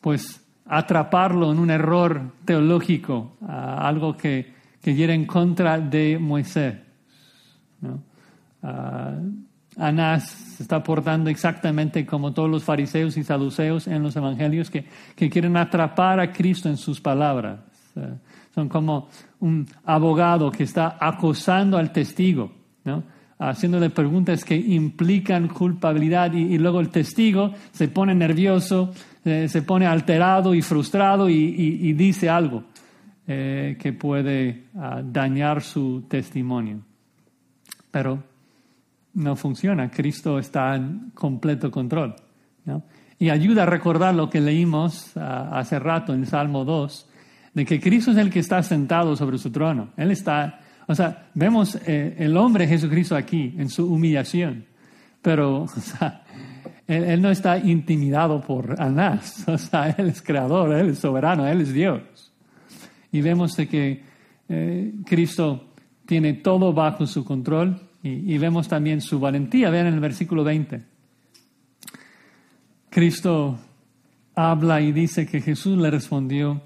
[0.00, 6.76] pues, atraparlo en un error teológico, algo que, que en contra de Moisés.
[9.76, 15.30] Anás se está portando exactamente como todos los fariseos y saduceos en los evangelios que
[15.30, 17.58] quieren atrapar a Cristo en sus palabras.
[18.54, 19.08] Son como
[19.40, 22.52] un abogado que está acosando al testigo,
[22.84, 23.02] ¿no?
[23.38, 28.92] haciéndole preguntas que implican culpabilidad y, luego el testigo se pone nervioso,
[29.24, 32.64] eh, se pone alterado y frustrado y, dice algo
[33.26, 36.80] eh, que puede ah, dañar su testimonio.
[37.90, 38.22] Pero
[39.14, 42.14] no funciona, Cristo está en completo control.
[43.18, 47.08] Y ayuda a recordar lo que leímos ah, hace rato en Salmo 2,
[47.54, 49.90] de que Cristo es el que está sentado sobre su trono.
[49.96, 54.66] Él está, o sea, vemos eh, el hombre Jesucristo aquí en su humillación,
[55.22, 56.24] pero o sea,
[56.86, 59.44] él, no está intimidado por Anás.
[59.48, 62.32] O sea, Él es creador, Él es soberano, Él es Dios.
[63.12, 64.02] Y vemos de que
[64.48, 65.72] eh, Cristo
[66.06, 69.70] tiene todo bajo su control y, vemos también su valentía.
[69.70, 70.82] Vean en el versículo 20.
[72.90, 73.58] Cristo
[74.34, 76.60] habla y dice que Jesús le respondió,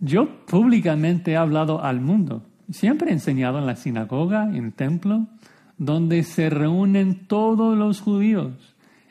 [0.00, 2.42] yo públicamente he hablado al mundo.
[2.70, 5.26] Siempre he enseñado en la sinagoga, en el templo,
[5.76, 8.52] donde se reúnen todos los judíos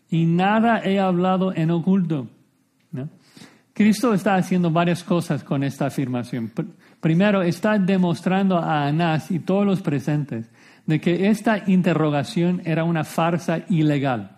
[0.10, 2.28] y nada he hablado en oculto.
[3.74, 6.52] Cristo está haciendo varias cosas con esta afirmación.
[7.00, 10.50] Primero, está demostrando a Anás y todos los presentes
[10.86, 14.32] de que esta interrogación era una farsa ilegal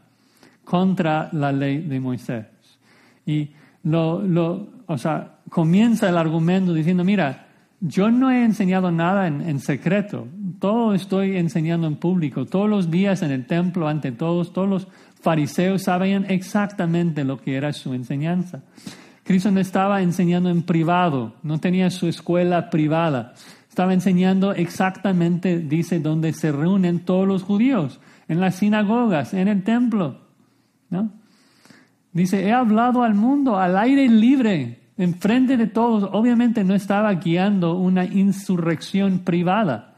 [0.64, 2.46] contra la ley de Moisés.
[3.26, 3.50] Y
[3.84, 7.48] lo, lo, o sea, comienza el argumento diciendo, mira,
[7.82, 10.28] yo no he enseñado nada en, secreto,
[10.60, 14.88] todo estoy enseñando en público, todos los días en el templo, ante todos, todos los
[15.20, 18.64] fariseos sabían exactamente lo que era su enseñanza.
[19.26, 23.34] Cristo no estaba enseñando en privado, no tenía su escuela privada.
[23.68, 29.64] Estaba enseñando exactamente, dice, donde se reúnen todos los judíos, en las sinagogas, en el
[29.64, 30.22] templo.
[30.90, 31.12] ¿no?
[32.14, 34.81] Dice, he hablado al mundo, al aire libre.
[35.02, 39.96] Enfrente de todos, obviamente no estaba guiando una insurrección privada.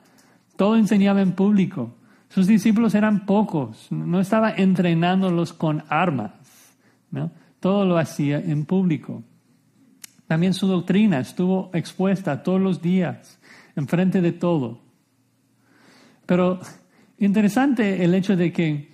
[0.55, 1.95] Todo enseñaba en público.
[2.29, 6.31] Sus discípulos eran pocos, no estaba entrenándolos con armas.
[7.11, 7.31] ¿no?
[7.59, 9.23] Todo lo hacía en público.
[10.25, 13.39] También su doctrina estuvo expuesta todos los días,
[13.75, 14.79] enfrente de todo.
[16.25, 16.59] Pero
[17.19, 18.89] interesante el hecho de que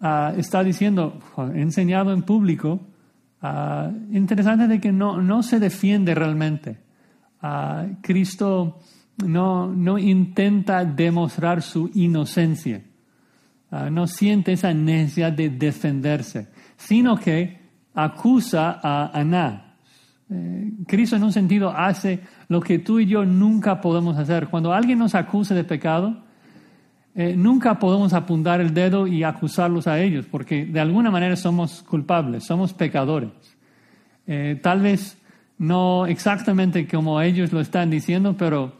[0.00, 1.18] ah, está diciendo,
[1.54, 2.80] enseñado en público,
[3.42, 6.78] ah, interesante de que no, no se defiende realmente.
[7.42, 8.80] Ah, Cristo
[9.24, 12.82] no, no intenta demostrar su inocencia,
[13.90, 17.60] no siente esa necesidad de defenderse, sino que
[17.94, 19.62] acusa a Anás.
[20.30, 24.48] Eh, Cristo en un sentido hace lo que tú y yo nunca podemos hacer.
[24.48, 26.24] Cuando alguien nos acusa de pecado,
[27.14, 31.82] eh, nunca podemos apuntar el dedo y acusarlos a ellos, porque de alguna manera somos
[31.82, 33.30] culpables, somos pecadores.
[34.26, 35.18] Eh, tal vez
[35.58, 38.74] no exactamente como ellos lo están diciendo, pero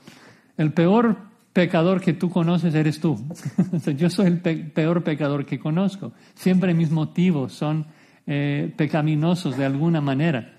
[0.57, 1.17] el peor
[1.53, 3.19] pecador que tú conoces eres tú.
[3.97, 6.13] yo soy el peor pecador que conozco.
[6.35, 7.87] Siempre mis motivos son
[8.27, 10.55] eh, pecaminosos de alguna manera.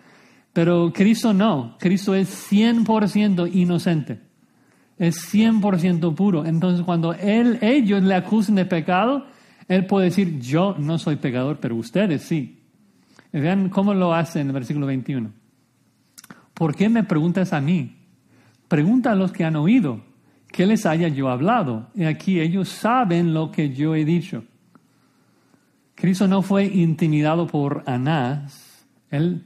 [0.53, 4.19] Pero Cristo no, Cristo es 100% inocente,
[5.01, 6.45] es 100% puro.
[6.45, 9.25] Entonces cuando él, ellos le acusan de pecado,
[9.67, 12.59] Él puede decir, yo no soy pecador, pero ustedes sí.
[13.31, 15.31] vean cómo lo hace en el versículo 21.
[16.53, 17.95] ¿Por qué me preguntas a mí?
[18.67, 20.01] Pregunta a los que han oído,
[20.49, 21.87] ¿qué les haya yo hablado?
[21.95, 24.43] Y aquí ellos saben lo que yo he dicho.
[25.95, 29.45] Cristo no fue intimidado por Anás, él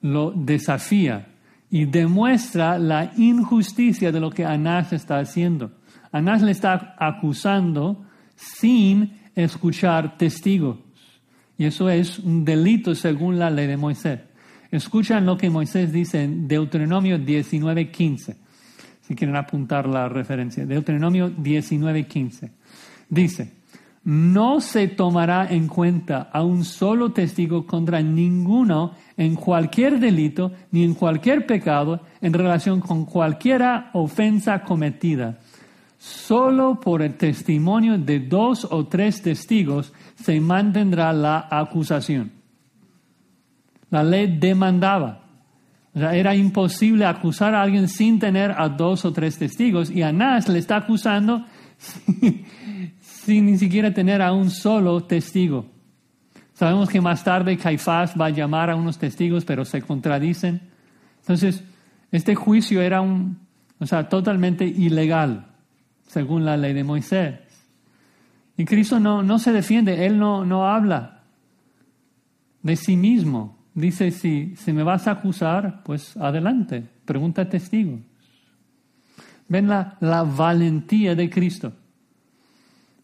[0.00, 1.35] lo desafía
[1.76, 5.72] y demuestra la injusticia de lo que Anás está haciendo.
[6.10, 10.78] Anás le está acusando sin escuchar testigos.
[11.58, 14.20] Y eso es un delito según la ley de Moisés.
[14.70, 18.36] Escuchan lo que Moisés dice en Deuteronomio 19:15.
[19.02, 20.64] Si quieren apuntar la referencia.
[20.64, 22.52] Deuteronomio 19:15.
[23.10, 23.52] Dice,
[24.06, 30.84] no se tomará en cuenta a un solo testigo contra ninguno en cualquier delito ni
[30.84, 35.40] en cualquier pecado en relación con cualquiera ofensa cometida.
[35.98, 42.30] Solo por el testimonio de dos o tres testigos se mantendrá la acusación.
[43.90, 45.24] La ley demandaba.
[45.92, 50.60] era imposible acusar a alguien sin tener a dos o tres testigos y Anás le
[50.60, 51.44] está acusando
[53.26, 55.66] sin ni siquiera tener a un solo testigo.
[56.54, 60.60] Sabemos que más tarde Caifás va a llamar a unos testigos, pero se contradicen.
[61.20, 61.62] Entonces,
[62.12, 63.38] este juicio era un,
[63.80, 65.48] o sea, totalmente ilegal,
[66.06, 67.40] según la ley de Moisés.
[68.56, 71.24] Y Cristo no, no se defiende, Él no, no habla
[72.62, 73.58] de sí mismo.
[73.74, 78.00] Dice, si, si me vas a acusar, pues adelante, pregunta testigos.
[79.48, 81.72] Ven la, la valentía de Cristo.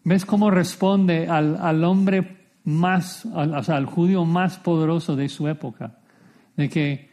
[0.04, 5.48] ¿Ves cómo responde al, hombre más, al, o sea, al judío más poderoso de su
[5.48, 5.98] época?
[6.56, 7.10] De que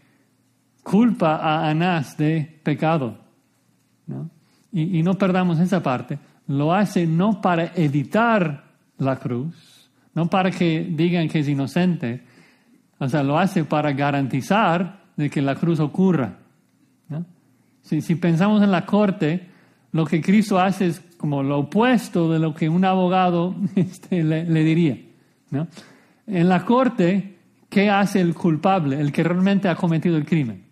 [0.83, 3.17] culpa a Anás de pecado.
[4.71, 6.17] Y, y no perdamos esa parte.
[6.47, 8.63] Lo hace no para evitar
[8.97, 12.23] la cruz, no para que digan que es inocente,
[12.99, 16.37] o sea, lo hace para garantizar de que la cruz ocurra.
[17.81, 19.47] Si, si, pensamos en la corte,
[19.93, 24.63] lo que Cristo hace es como lo opuesto de lo que un abogado este, le,
[24.63, 24.97] diría.
[26.25, 27.35] En la corte,
[27.67, 30.63] ¿qué hace el culpable, el que realmente ha cometido el crimen?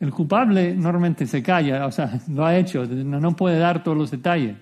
[0.00, 4.10] El culpable normalmente se calla, o sea, lo ha hecho, no, puede dar todos los
[4.10, 4.56] detalles.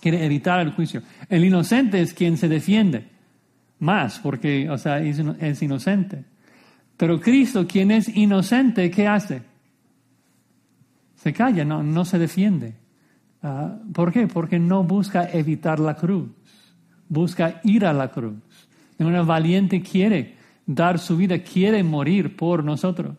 [0.00, 1.00] Quiere evitar el juicio.
[1.28, 3.06] El inocente es quien se defiende
[3.78, 6.24] más, porque, o sea, es inocente.
[6.96, 9.42] Pero Cristo, quien es inocente, ¿qué hace?
[11.14, 12.81] Se calla, no, no se defiende.
[13.42, 14.28] Ah, ¿Por qué?
[14.28, 16.30] Porque no busca evitar la cruz,
[17.08, 18.36] busca ir a la cruz.
[18.98, 23.16] Una valiente quiere dar su vida, quiere morir por nosotros.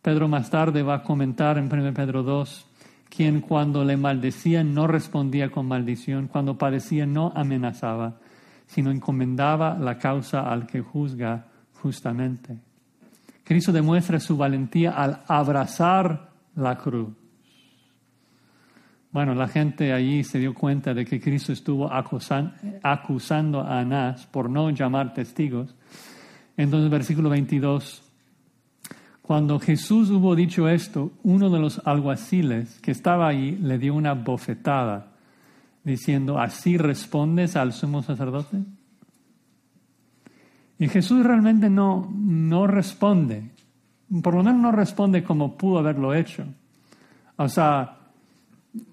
[0.00, 2.66] Pedro más tarde va a comentar en 1 Pedro 2,
[3.08, 8.18] quien cuando le maldecían no respondía con maldición, cuando padecía no amenazaba,
[8.66, 11.46] sino encomendaba la causa al que juzga
[11.82, 12.58] justamente.
[13.42, 17.21] Cristo demuestra su valentía al abrazar la cruz
[19.12, 24.48] bueno, la gente allí se dio cuenta de que Cristo estuvo acusando a Anás por
[24.48, 25.74] no llamar testigos.
[26.56, 28.02] Entonces, versículo 22,
[29.20, 34.14] cuando Jesús hubo dicho esto, uno de los alguaciles que estaba allí le dio una
[34.14, 35.12] bofetada,
[35.84, 38.62] diciendo, ¿así respondes al sumo sacerdote?
[40.78, 43.50] Y Jesús realmente no, no responde,
[44.22, 46.44] por lo menos no responde como pudo haberlo hecho.
[47.36, 47.98] O sea,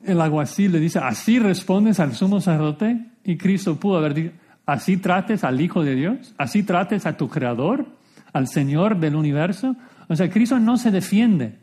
[0.04, 3.06] el alguacil le dice, ¿así respondes al sumo sacerdote?
[3.24, 4.32] Y Cristo pudo haber dicho,
[4.66, 6.34] ¿así trates al Hijo de Dios?
[6.38, 7.86] ¿Así trates a tu Creador,
[8.34, 9.76] al Señor del universo?
[10.08, 11.56] O sea, Cristo no se defiende.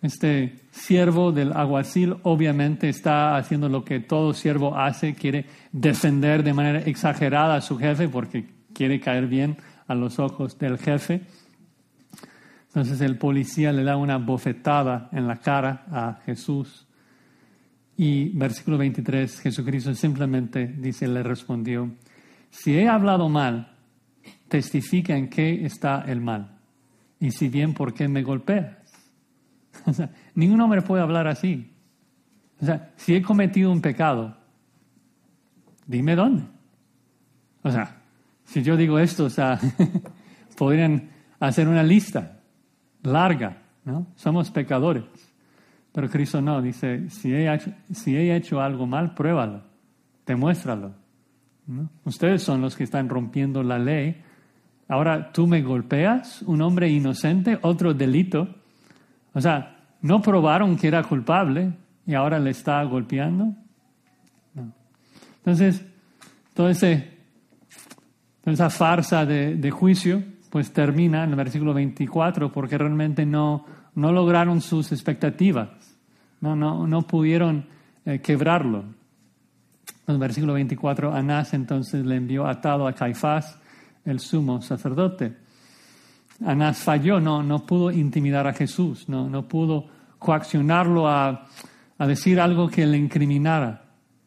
[0.00, 6.54] Este siervo del aguacil obviamente está haciendo lo que todo siervo hace, quiere defender de
[6.54, 9.56] manera exagerada a su jefe porque quiere caer bien
[9.88, 11.22] a los ojos del jefe.
[12.78, 16.86] Entonces el policía le da una bofetada en la cara a Jesús.
[17.96, 21.90] Y versículo 23, Jesucristo simplemente dice, le respondió,
[22.50, 23.74] si he hablado mal,
[24.46, 26.56] testifica en qué está el mal.
[27.18, 28.76] Y si bien, ¿por qué me golpeas?
[29.84, 31.72] O sea, ningún hombre puede hablar así.
[32.62, 34.36] O sea, si he cometido un pecado,
[35.84, 36.44] dime dónde.
[37.64, 37.96] O sea,
[38.44, 39.58] si yo digo esto, o sea,
[40.56, 41.10] podrían
[41.40, 42.37] hacer una lista
[43.08, 44.06] larga, ¿no?
[44.14, 45.04] Somos pecadores.
[45.92, 49.62] Pero Cristo no, dice, si he hecho, si he hecho algo mal, pruébalo,
[50.26, 50.92] demuéstralo.
[52.04, 54.22] Ustedes son los que están rompiendo la ley.
[54.88, 58.48] Ahora tú me golpeas, un hombre inocente, otro delito.
[59.34, 61.72] O sea, no probaron que era culpable
[62.06, 63.54] y ahora le está golpeando.
[65.38, 65.84] Entonces,
[66.54, 74.12] toda esa farsa de, juicio, pues termina en el versículo 24 porque realmente no, no
[74.12, 75.68] lograron sus expectativas,
[76.40, 77.66] no, no, no pudieron
[78.04, 78.84] eh, quebrarlo.
[80.06, 83.58] En el versículo 24, Anás entonces le envió atado a Caifás,
[84.04, 85.36] el sumo sacerdote.
[86.44, 89.86] Anás falló, no, no pudo intimidar a Jesús, no, no pudo
[90.18, 91.46] coaccionarlo a,
[91.98, 93.82] a decir algo que le incriminara.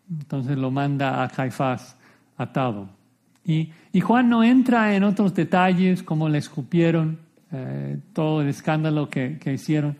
[0.09, 1.97] Entonces lo manda a Caifás
[2.37, 3.00] atado.
[3.45, 7.19] Y, y, Juan no entra en otros detalles como le escupieron,
[7.51, 9.97] eh, todo el escándalo que, que, hicieron.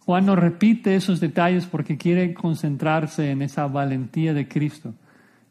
[0.00, 4.94] Juan no repite esos detalles porque quiere concentrarse en esa valentía de Cristo,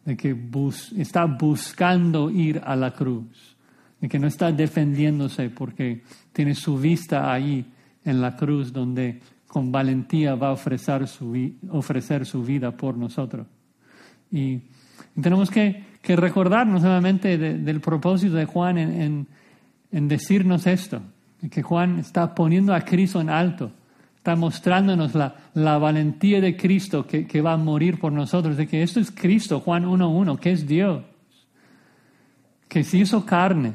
[0.06, 3.58] de que bus, está buscando ir a la cruz
[4.00, 6.04] de que no está defendiéndose porque
[6.34, 7.66] tiene su vista ahí
[8.04, 13.48] en la cruz donde con valentía va a ofrecer su, ofrecer su vida por nosotros.
[14.32, 14.62] Y,
[15.20, 19.28] tenemos que, que, recordarnos nuevamente del propósito de Juan en,
[19.92, 21.02] en, decirnos esto,
[21.52, 23.72] que Juan está poniendo a Cristo en alto,
[24.16, 28.68] está mostrándonos la, la valentía de Cristo que, que, va a morir por nosotros, de
[28.68, 31.04] que esto es Cristo, Juan 1.1, que es Dios,
[32.68, 33.74] que se hizo carne,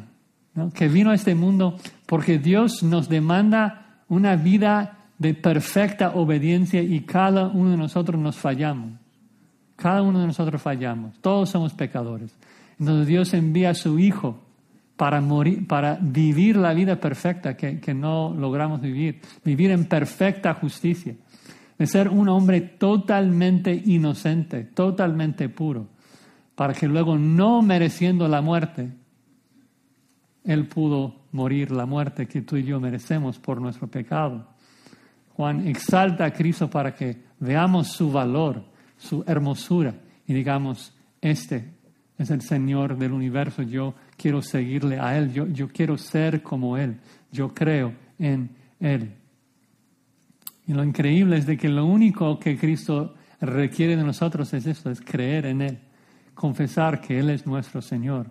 [0.74, 7.00] que vino a este mundo porque Dios nos demanda una vida de perfecta obediencia y
[7.00, 9.01] cada uno de nosotros nos fallamos.
[9.82, 11.18] Cada uno de nosotros fallamos.
[11.20, 12.32] Todos somos pecadores.
[12.78, 14.38] Entonces Dios envía a su Hijo
[14.96, 19.20] para, morir, para vivir la vida perfecta que, que no logramos vivir.
[19.44, 21.16] Vivir en perfecta justicia.
[21.76, 25.88] De ser un hombre totalmente inocente, totalmente puro.
[26.54, 28.92] Para que luego, no mereciendo la muerte,
[30.44, 34.46] él pudo morir la muerte que tú y yo merecemos por nuestro pecado.
[35.34, 38.62] Juan exalta a Cristo para que veamos su valor,
[39.02, 39.94] su hermosura
[40.26, 41.64] y digamos, este
[42.18, 46.76] es el Señor del universo, yo quiero seguirle a Él, yo, yo quiero ser como
[46.76, 46.98] Él,
[47.32, 49.12] yo creo en Él.
[50.66, 54.90] Y lo increíble es de que lo único que Cristo requiere de nosotros es esto,
[54.90, 55.78] es creer en Él,
[56.34, 58.26] confesar que Él es nuestro Señor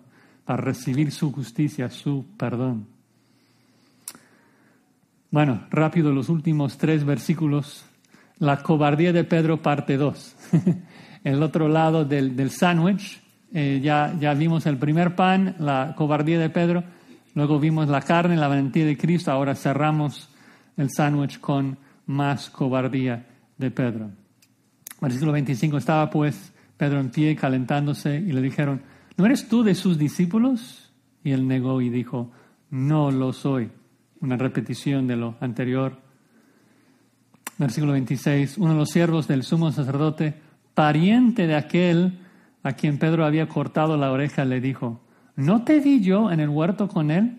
[0.46, 2.86] a recibir su justicia, su perdón.
[5.30, 7.84] Bueno, rápido los últimos tres versículos.
[8.38, 10.36] La cobardía de Pedro, parte 2.
[11.24, 13.20] el otro lado del, del sándwich,
[13.52, 16.84] eh, ya, ya vimos el primer pan, la cobardía de Pedro,
[17.34, 20.30] luego vimos la carne, la valentía de Cristo, ahora cerramos
[20.76, 21.76] el sándwich con
[22.06, 23.26] más cobardía
[23.58, 24.10] de Pedro.
[25.00, 28.82] Versículo 25, estaba pues Pedro en pie calentándose y le dijeron,
[29.16, 30.92] ¿no eres tú de sus discípulos?
[31.24, 32.30] Y él negó y dijo,
[32.70, 33.70] no lo soy.
[34.20, 36.01] Una repetición de lo anterior.
[37.58, 40.34] Versículo 26, uno de los siervos del sumo sacerdote,
[40.74, 42.18] pariente de aquel
[42.62, 45.00] a quien Pedro había cortado la oreja, le dijo,
[45.36, 47.38] ¿no te vi yo en el huerto con él?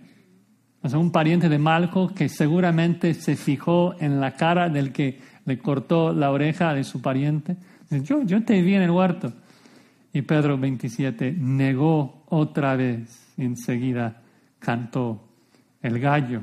[0.82, 5.22] O sea, un pariente de Malco que seguramente se fijó en la cara del que
[5.46, 7.56] le cortó la oreja de su pariente.
[7.90, 9.32] Yo, yo te vi en el huerto.
[10.12, 14.22] Y Pedro 27 negó otra vez enseguida
[14.60, 15.28] cantó
[15.82, 16.42] el gallo.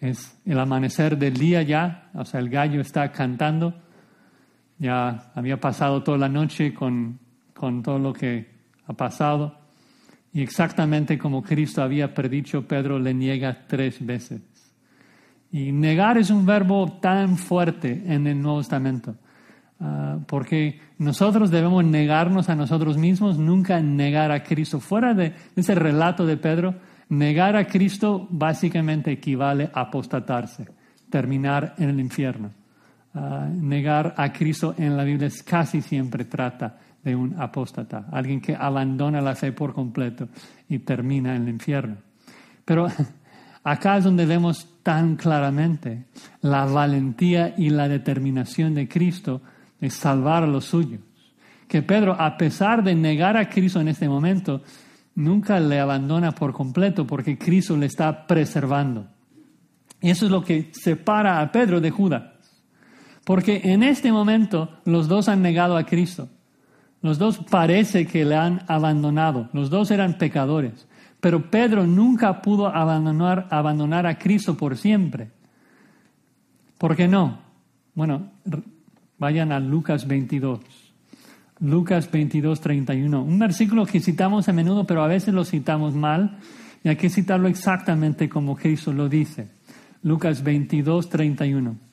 [0.00, 3.74] Es el amanecer del día ya, o sea, el gallo está cantando.
[4.78, 7.18] Ya había pasado toda la noche con,
[7.52, 8.48] con todo lo que
[8.86, 9.58] ha pasado.
[10.32, 14.40] Y exactamente como Cristo había predicho, Pedro le niega tres veces.
[15.50, 19.16] Y negar es un verbo tan fuerte en el Nuevo Testamento,
[19.80, 24.78] ah, porque nosotros debemos negarnos a nosotros mismos, nunca negar a Cristo.
[24.78, 26.74] Fuera de ese relato de Pedro,
[27.10, 30.66] negar a Cristo básicamente equivale a apostatarse,
[31.10, 32.50] terminar en el infierno.
[33.14, 38.54] Ah, negar a Cristo en la Biblia casi siempre trata de un apóstata, alguien que
[38.54, 40.28] abandona la fe por completo
[40.68, 41.96] y termina en el infierno.
[42.64, 42.86] Pero
[43.64, 46.04] acá es donde vemos tan claramente
[46.42, 49.40] la valentía y la determinación de Cristo
[49.80, 51.00] de salvar a los suyos.
[51.66, 54.62] Que Pedro, a pesar de negar a Cristo en este momento,
[55.18, 59.08] nunca le abandona por completo porque Cristo le está preservando.
[60.00, 62.22] Y eso es lo que separa a Pedro de Judas.
[63.24, 66.28] Porque en este momento los dos han negado a Cristo.
[67.02, 69.48] Los dos parece que le han abandonado.
[69.52, 70.86] Los dos eran pecadores.
[71.20, 75.30] Pero Pedro nunca pudo abandonar, abandonar a Cristo por siempre.
[76.78, 77.40] ¿Por qué no?
[77.94, 78.30] Bueno,
[79.18, 80.87] vayan a Lucas 22.
[81.60, 83.22] Lucas 22, 31.
[83.22, 86.38] Un versículo que citamos a menudo, pero a veces lo citamos mal.
[86.84, 89.48] Y hay que citarlo exactamente como Cristo lo dice.
[90.02, 91.88] Lucas 22, 31.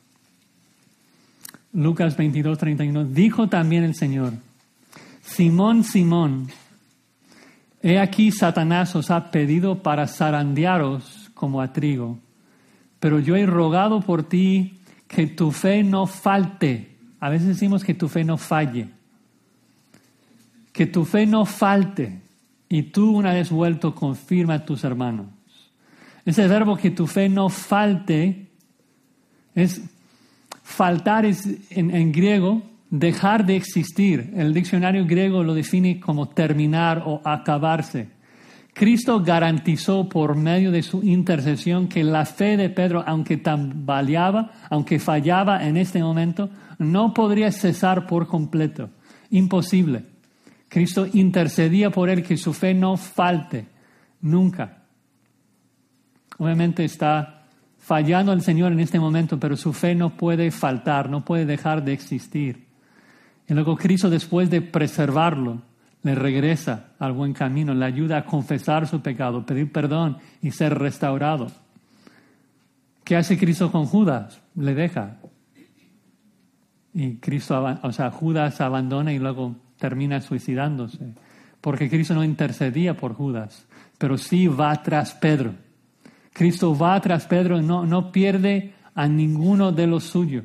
[1.75, 4.31] Lucas 22, 31, dijo también el Señor,
[5.21, 6.47] Simón, Simón,
[7.83, 12.17] he aquí Satanás os ha pedido para zarandearos como a trigo,
[13.01, 16.95] pero yo he rogado por ti que tu fe no falte.
[17.19, 18.94] A veces decimos que tu fe no falle.
[20.75, 22.21] Que tu fe no falte.
[22.69, 25.27] Y tú una vez vuelto confirma a tus hermanos.
[26.25, 28.47] Ese verbo que tu fe no falte
[29.53, 29.81] es
[30.65, 34.33] Faltar es en, griego dejar de existir.
[34.35, 38.09] El diccionario griego lo define como terminar o acabarse.
[38.73, 44.97] Cristo garantizó por medio de su intercesión que la fe de Pedro, aunque tambaleaba, aunque
[44.97, 46.49] fallaba en este momento,
[46.79, 48.89] no podría cesar por completo.
[49.29, 50.03] Imposible.
[50.75, 53.65] Cristo intercedía por él que su fe no falte
[54.19, 54.79] nunca.
[56.37, 57.45] Obviamente está
[57.77, 61.85] fallando al Señor en este momento, pero su fe no puede faltar, no puede dejar
[61.85, 62.67] de existir.
[63.47, 65.61] Y luego Cristo, después de preservarlo,
[66.03, 70.77] le regresa al buen camino, le ayuda a confesar su pecado, pedir perdón y ser
[70.77, 71.47] restaurado.
[73.05, 74.41] ¿Qué hace Cristo con Judas?
[74.55, 75.19] Le deja.
[76.93, 81.13] Y Cristo, o sea, Judas abandona y luego termina suicidándose.
[81.61, 83.65] Porque Cristo no intercedía por Judas,
[83.97, 85.53] pero sí va tras Pedro
[86.35, 90.43] Cristo va tras Pedro no, no pierde a ninguno de los suyos.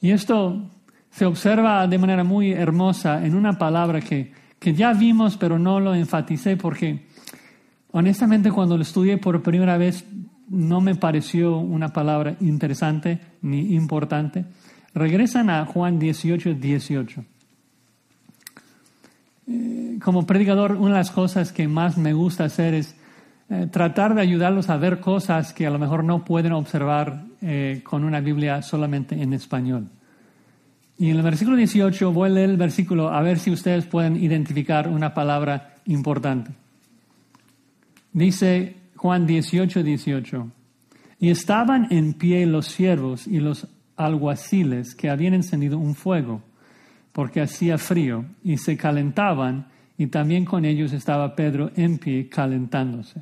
[0.00, 0.70] Y esto
[1.10, 5.80] se observa de manera muy hermosa en una palabra que, que ya vimos, pero no
[5.80, 7.08] lo enfaticé porque
[7.90, 10.04] honestamente cuando lo estudié por primera vez
[10.48, 14.44] no me pareció una palabra interesante ni importante.
[14.94, 17.24] Regresan a Juan 18, 18.
[19.50, 22.94] Eh, como predicador, una de las cosas que más me gusta hacer es
[23.48, 27.80] eh, tratar de ayudarlos a ver cosas que a lo mejor no pueden observar eh,
[27.82, 29.88] con una Biblia solamente en español.
[30.98, 34.22] Y en el versículo 18 voy a leer el versículo a ver si ustedes pueden
[34.22, 36.52] identificar una palabra importante.
[38.12, 40.50] Dice Juan 18, 18.
[41.18, 46.42] Y estaban en pie los siervos y los alguaciles que habían encendido un fuego,
[47.12, 49.66] porque hacía frío, y se calentaban,
[49.98, 53.20] y también con ellos estaba Pedro en pie calentándose.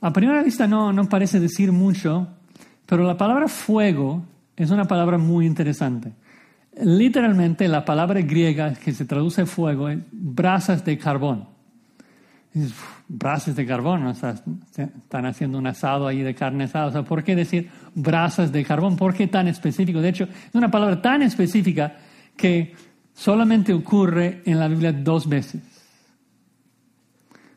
[0.00, 2.28] A primera vista no, no parece decir mucho,
[2.86, 4.22] pero la palabra fuego
[4.56, 6.12] es una palabra muy interesante.
[6.82, 11.48] Literalmente la palabra griega que se traduce fuego es brasas de carbón.
[13.08, 16.86] brasas de carbón, están haciendo un asado ahí de carne asada.
[16.86, 18.96] O sea, ¿por qué decir brasas de carbón?
[18.96, 20.00] ¿Por qué tan específico?
[20.00, 21.96] De hecho, es una palabra tan específica
[22.36, 22.74] que
[23.14, 25.62] solamente ocurre en la Biblia dos veces.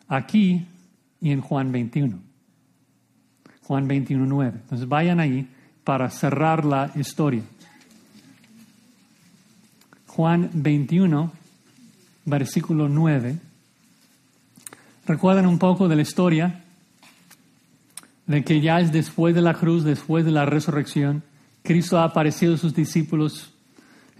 [0.08, 0.66] Aquí
[1.20, 2.20] y en Juan 21.
[3.64, 4.60] Juan 21, 9.
[4.62, 5.48] Entonces vayan ahí
[5.84, 7.44] para cerrar la historia.
[10.08, 11.32] Juan 21,
[12.26, 13.38] versículo 9.
[15.06, 16.64] Recuerden un poco de la historia
[18.28, 21.24] de que ya es después de la cruz, después de la resurrección,
[21.64, 23.54] Cristo ha aparecido a sus discípulos.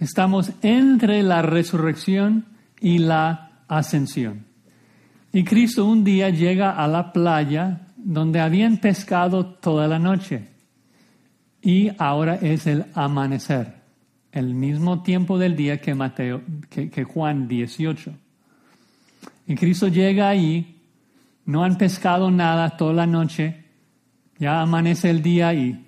[0.00, 2.46] Estamos entre la resurrección
[2.80, 4.46] y la ascensión.
[5.32, 10.48] Y Cristo un día llega a la playa donde habían pescado toda la noche
[11.62, 13.76] y ahora es el amanecer.
[14.30, 18.12] el mismo tiempo del día que, Mateo, que, Juan 18.
[19.48, 20.82] Y Cristo llega ahí,
[21.46, 23.64] no han pescado nada toda la noche,
[24.38, 25.86] ya amanece el día y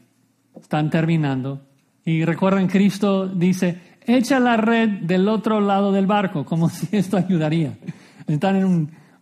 [0.61, 1.63] están terminando.
[2.05, 7.17] Y recuerden, Cristo dice, echa la red del otro lado del barco, como si esto
[7.17, 7.79] ayudaría.
[8.27, 8.65] Están en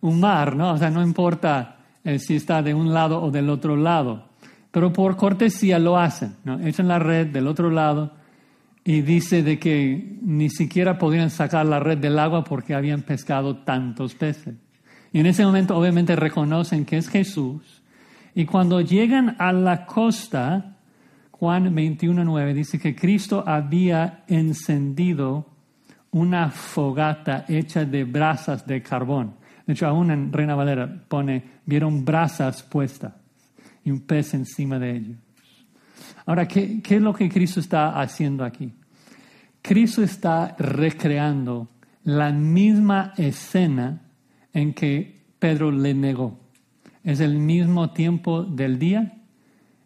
[0.01, 0.73] un, mar, ¿no?
[0.73, 4.29] O sea, no importa eh, si está de un lado o del otro lado.
[4.71, 6.59] Pero por cortesía lo hacen, ¿no?
[6.59, 8.13] Echan la red del otro lado
[8.83, 13.57] y dice de que ni siquiera podían sacar la red del agua porque habían pescado
[13.57, 14.55] tantos peces.
[15.11, 17.78] Y en ese momento obviamente reconocen que es Jesús.
[18.39, 20.77] Y cuando llegan a la costa,
[21.29, 25.45] Juan 21.9 dice que Cristo había encendido
[26.11, 29.35] una fogata hecha de brasas de carbón.
[29.67, 33.11] De hecho, aún en Reina Valera pone, vieron brasas puestas
[33.83, 35.17] y un pez encima de ellos.
[36.25, 38.71] Ahora, ¿qué, ¿qué, es lo que Cristo está haciendo aquí?
[39.61, 41.67] Cristo está recreando
[42.05, 44.01] la misma escena
[44.53, 46.48] en que Pedro le negó.
[47.09, 49.13] Es el mismo tiempo del día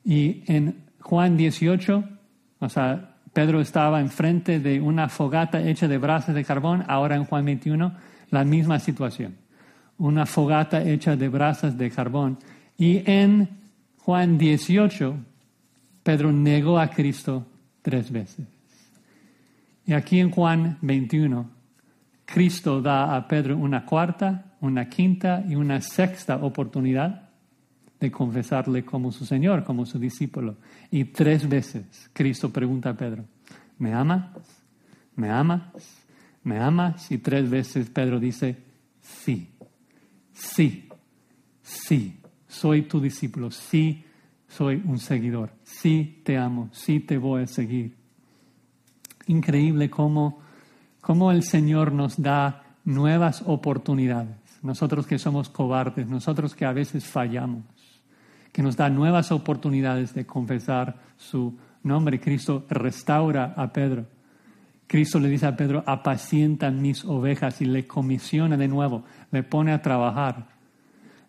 [0.03, 2.03] y en Juan 18,
[2.59, 7.23] o sea, Pedro estaba enfrente de una fogata hecha de brasas de carbón, ahora en
[7.23, 7.93] Juan 21,
[8.29, 9.37] la misma situación.
[9.99, 12.39] Una fogata hecha de brasas de carbón.
[12.77, 13.47] Y en
[13.99, 15.15] Juan 18,
[16.03, 17.47] Pedro negó a Cristo
[17.81, 18.45] tres veces.
[19.85, 21.49] Y aquí en Juan 21,
[22.25, 27.29] Cristo da a Pedro una cuarta, una quinta y una sexta oportunidad
[27.99, 30.55] de confesarle como su Señor, como su discípulo.
[30.89, 33.25] Y tres veces Cristo pregunta a Pedro,
[33.77, 34.23] ¿me amas?
[35.17, 35.61] ¿Me amas?
[36.43, 37.11] ¿Me amas?
[37.11, 38.55] Y tres veces Pedro dice,
[39.01, 39.49] sí,
[40.31, 40.87] sí,
[41.61, 44.05] sí, soy tu discípulo, sí,
[44.47, 47.95] soy un seguidor, sí te amo, sí te voy a seguir.
[49.27, 50.39] Increíble cómo,
[51.01, 54.42] cómo el Señor nos da nuevas oportunidades.
[54.63, 57.65] Nosotros que somos cobardes, nosotros que a veces fallamos,
[58.53, 62.19] que nos da nuevas oportunidades de confesar su nombre.
[62.19, 64.05] Cristo restaura a Pedro.
[64.87, 69.73] Cristo le dice a Pedro, apacienta mis ovejas y le comisiona de nuevo, le pone
[69.73, 70.47] a trabajar.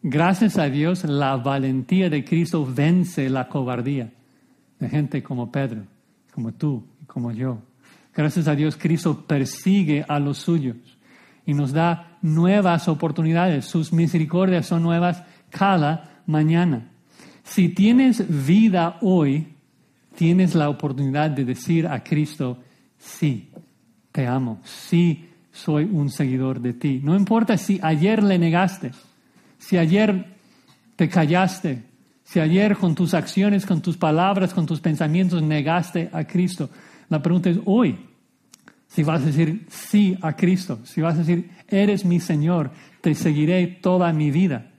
[0.00, 4.12] Gracias a Dios, la valentía de Cristo vence la cobardía
[4.78, 5.82] de gente como Pedro,
[6.32, 7.58] como tú como yo.
[8.14, 10.93] Gracias a Dios, Cristo persigue a los suyos
[11.46, 13.64] y nos da nuevas oportunidades.
[13.64, 16.90] Sus misericordias son nuevas cada mañana.
[17.42, 19.46] Si tienes vida hoy,
[20.16, 22.58] tienes la oportunidad de decir a Cristo,
[22.98, 23.50] sí,
[24.10, 27.00] te amo, sí, soy un seguidor de ti.
[27.02, 28.92] No importa si ayer le negaste,
[29.58, 30.34] si ayer
[30.96, 31.82] te callaste,
[32.24, 36.70] si ayer con tus acciones, con tus palabras, con tus pensamientos negaste a Cristo.
[37.08, 37.98] La pregunta es hoy,
[38.88, 42.70] si vas a decir sí a Cristo, si vas a decir, eres mi Señor,
[43.00, 44.70] te seguiré toda mi vida.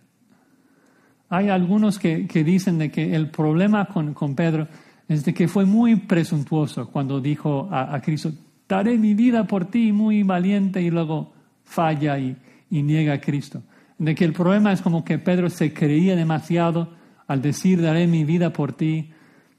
[1.30, 4.68] Hay algunos que, dicen de que el problema con, Pedro
[5.08, 8.32] es de que fue muy presuntuoso cuando dijo a, Cristo,
[8.70, 11.34] daré mi vida por ti, muy valiente, y luego
[11.64, 12.38] falla y,
[12.70, 13.64] niega a Cristo.
[13.98, 16.94] De que el problema es como que Pedro se creía demasiado
[17.28, 19.12] al decir, daré mi vida por ti.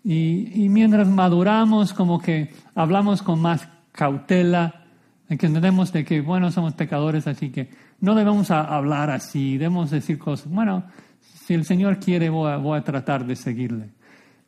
[0.05, 4.85] Y, y mientras maduramos, como que hablamos con más cautela,
[5.29, 7.71] de que entendemos de que, bueno, somos pecadores, así que
[8.01, 10.85] no debemos hablar así, debemos decir cosas, bueno,
[11.21, 13.91] si el Señor quiere voy a, tratar de seguirle.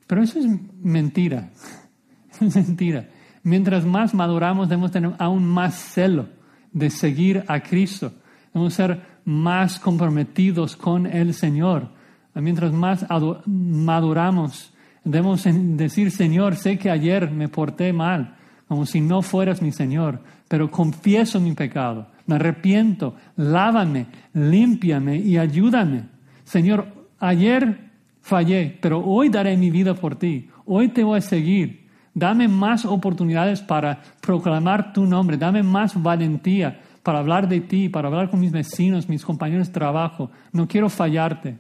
[0.07, 0.47] Pero eso es
[0.81, 1.51] mentira,
[2.41, 3.09] es mentira.
[3.43, 6.29] Mientras más maduramos debemos tener aún más celo
[6.73, 8.13] de seguir a Cristo,
[8.53, 11.89] debemos ser más comprometidos con el Señor.
[12.35, 13.05] Mientras más
[13.47, 14.73] maduramos,
[15.03, 18.38] debemos decir, Señor, sé que ayer me porté mal,
[18.69, 25.39] como si no fueras mi Señor, pero confieso mi pecado, me arrepiento, lávame, límpiame y
[25.39, 26.05] ayúdame.
[26.45, 26.87] Señor,
[27.19, 27.91] ayer
[28.21, 31.89] fallé, pero hoy daré mi vida por ti, hoy te voy a seguir.
[32.13, 38.09] Dame más oportunidades para proclamar tu nombre, dame más valentía para hablar de ti, para
[38.09, 40.31] hablar con mis vecinos, mis compañeros de trabajo.
[40.53, 41.57] No quiero fallarte.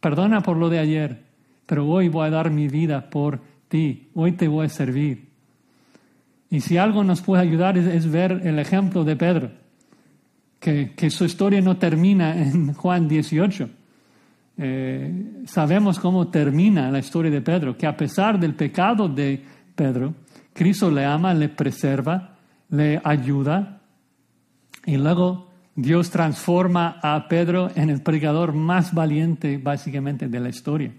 [0.00, 1.22] Perdona por lo de ayer,
[1.64, 5.29] pero hoy voy a dar mi vida por ti, hoy te voy a servir.
[6.50, 9.50] Y si algo nos puede ayudar es, ver el ejemplo de Pedro,
[10.58, 13.70] que, su historia no termina en Juan 18.
[14.58, 19.42] Eh, sabemos cómo termina la historia de Pedro, que a pesar del pecado de
[19.74, 20.14] Pedro,
[20.52, 22.36] Cristo le ama, le preserva,
[22.68, 23.80] le ayuda
[24.84, 30.92] y luego Dios transforma a Pedro en el predicador más valiente básicamente de la historia.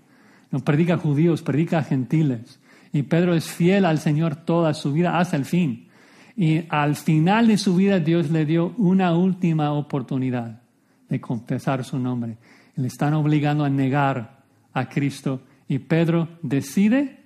[0.49, 2.61] No predica judíos, predica gentiles.
[2.93, 5.87] Y Pedro es fiel al Señor toda su vida hasta el fin.
[6.35, 10.61] Y al final de su vida Dios le dio una última oportunidad
[11.07, 12.37] de confesar su nombre.
[12.75, 17.21] Le están obligando a negar a Cristo y Pedro decide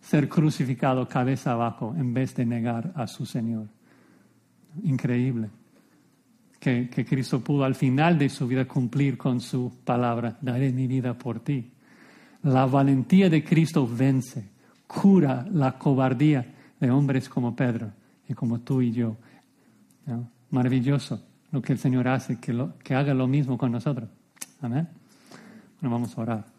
[0.00, 3.68] ser crucificado cabeza abajo en vez de negar a su Señor.
[4.82, 5.48] Increíble
[6.60, 10.86] que, que Cristo pudo al final de su vida cumplir con su palabra, daré mi
[10.86, 11.72] vida por ti.
[12.42, 14.50] La valentía de Cristo vence,
[15.00, 16.46] cura la cobardía
[16.80, 17.90] de hombres como Pedro
[18.28, 19.16] y como tú y yo.
[20.50, 24.08] Maravilloso lo que el Señor hace, que, lo, que haga lo mismo con nosotros.
[24.60, 24.88] Amén.
[25.80, 26.53] Bueno, vamos a orar.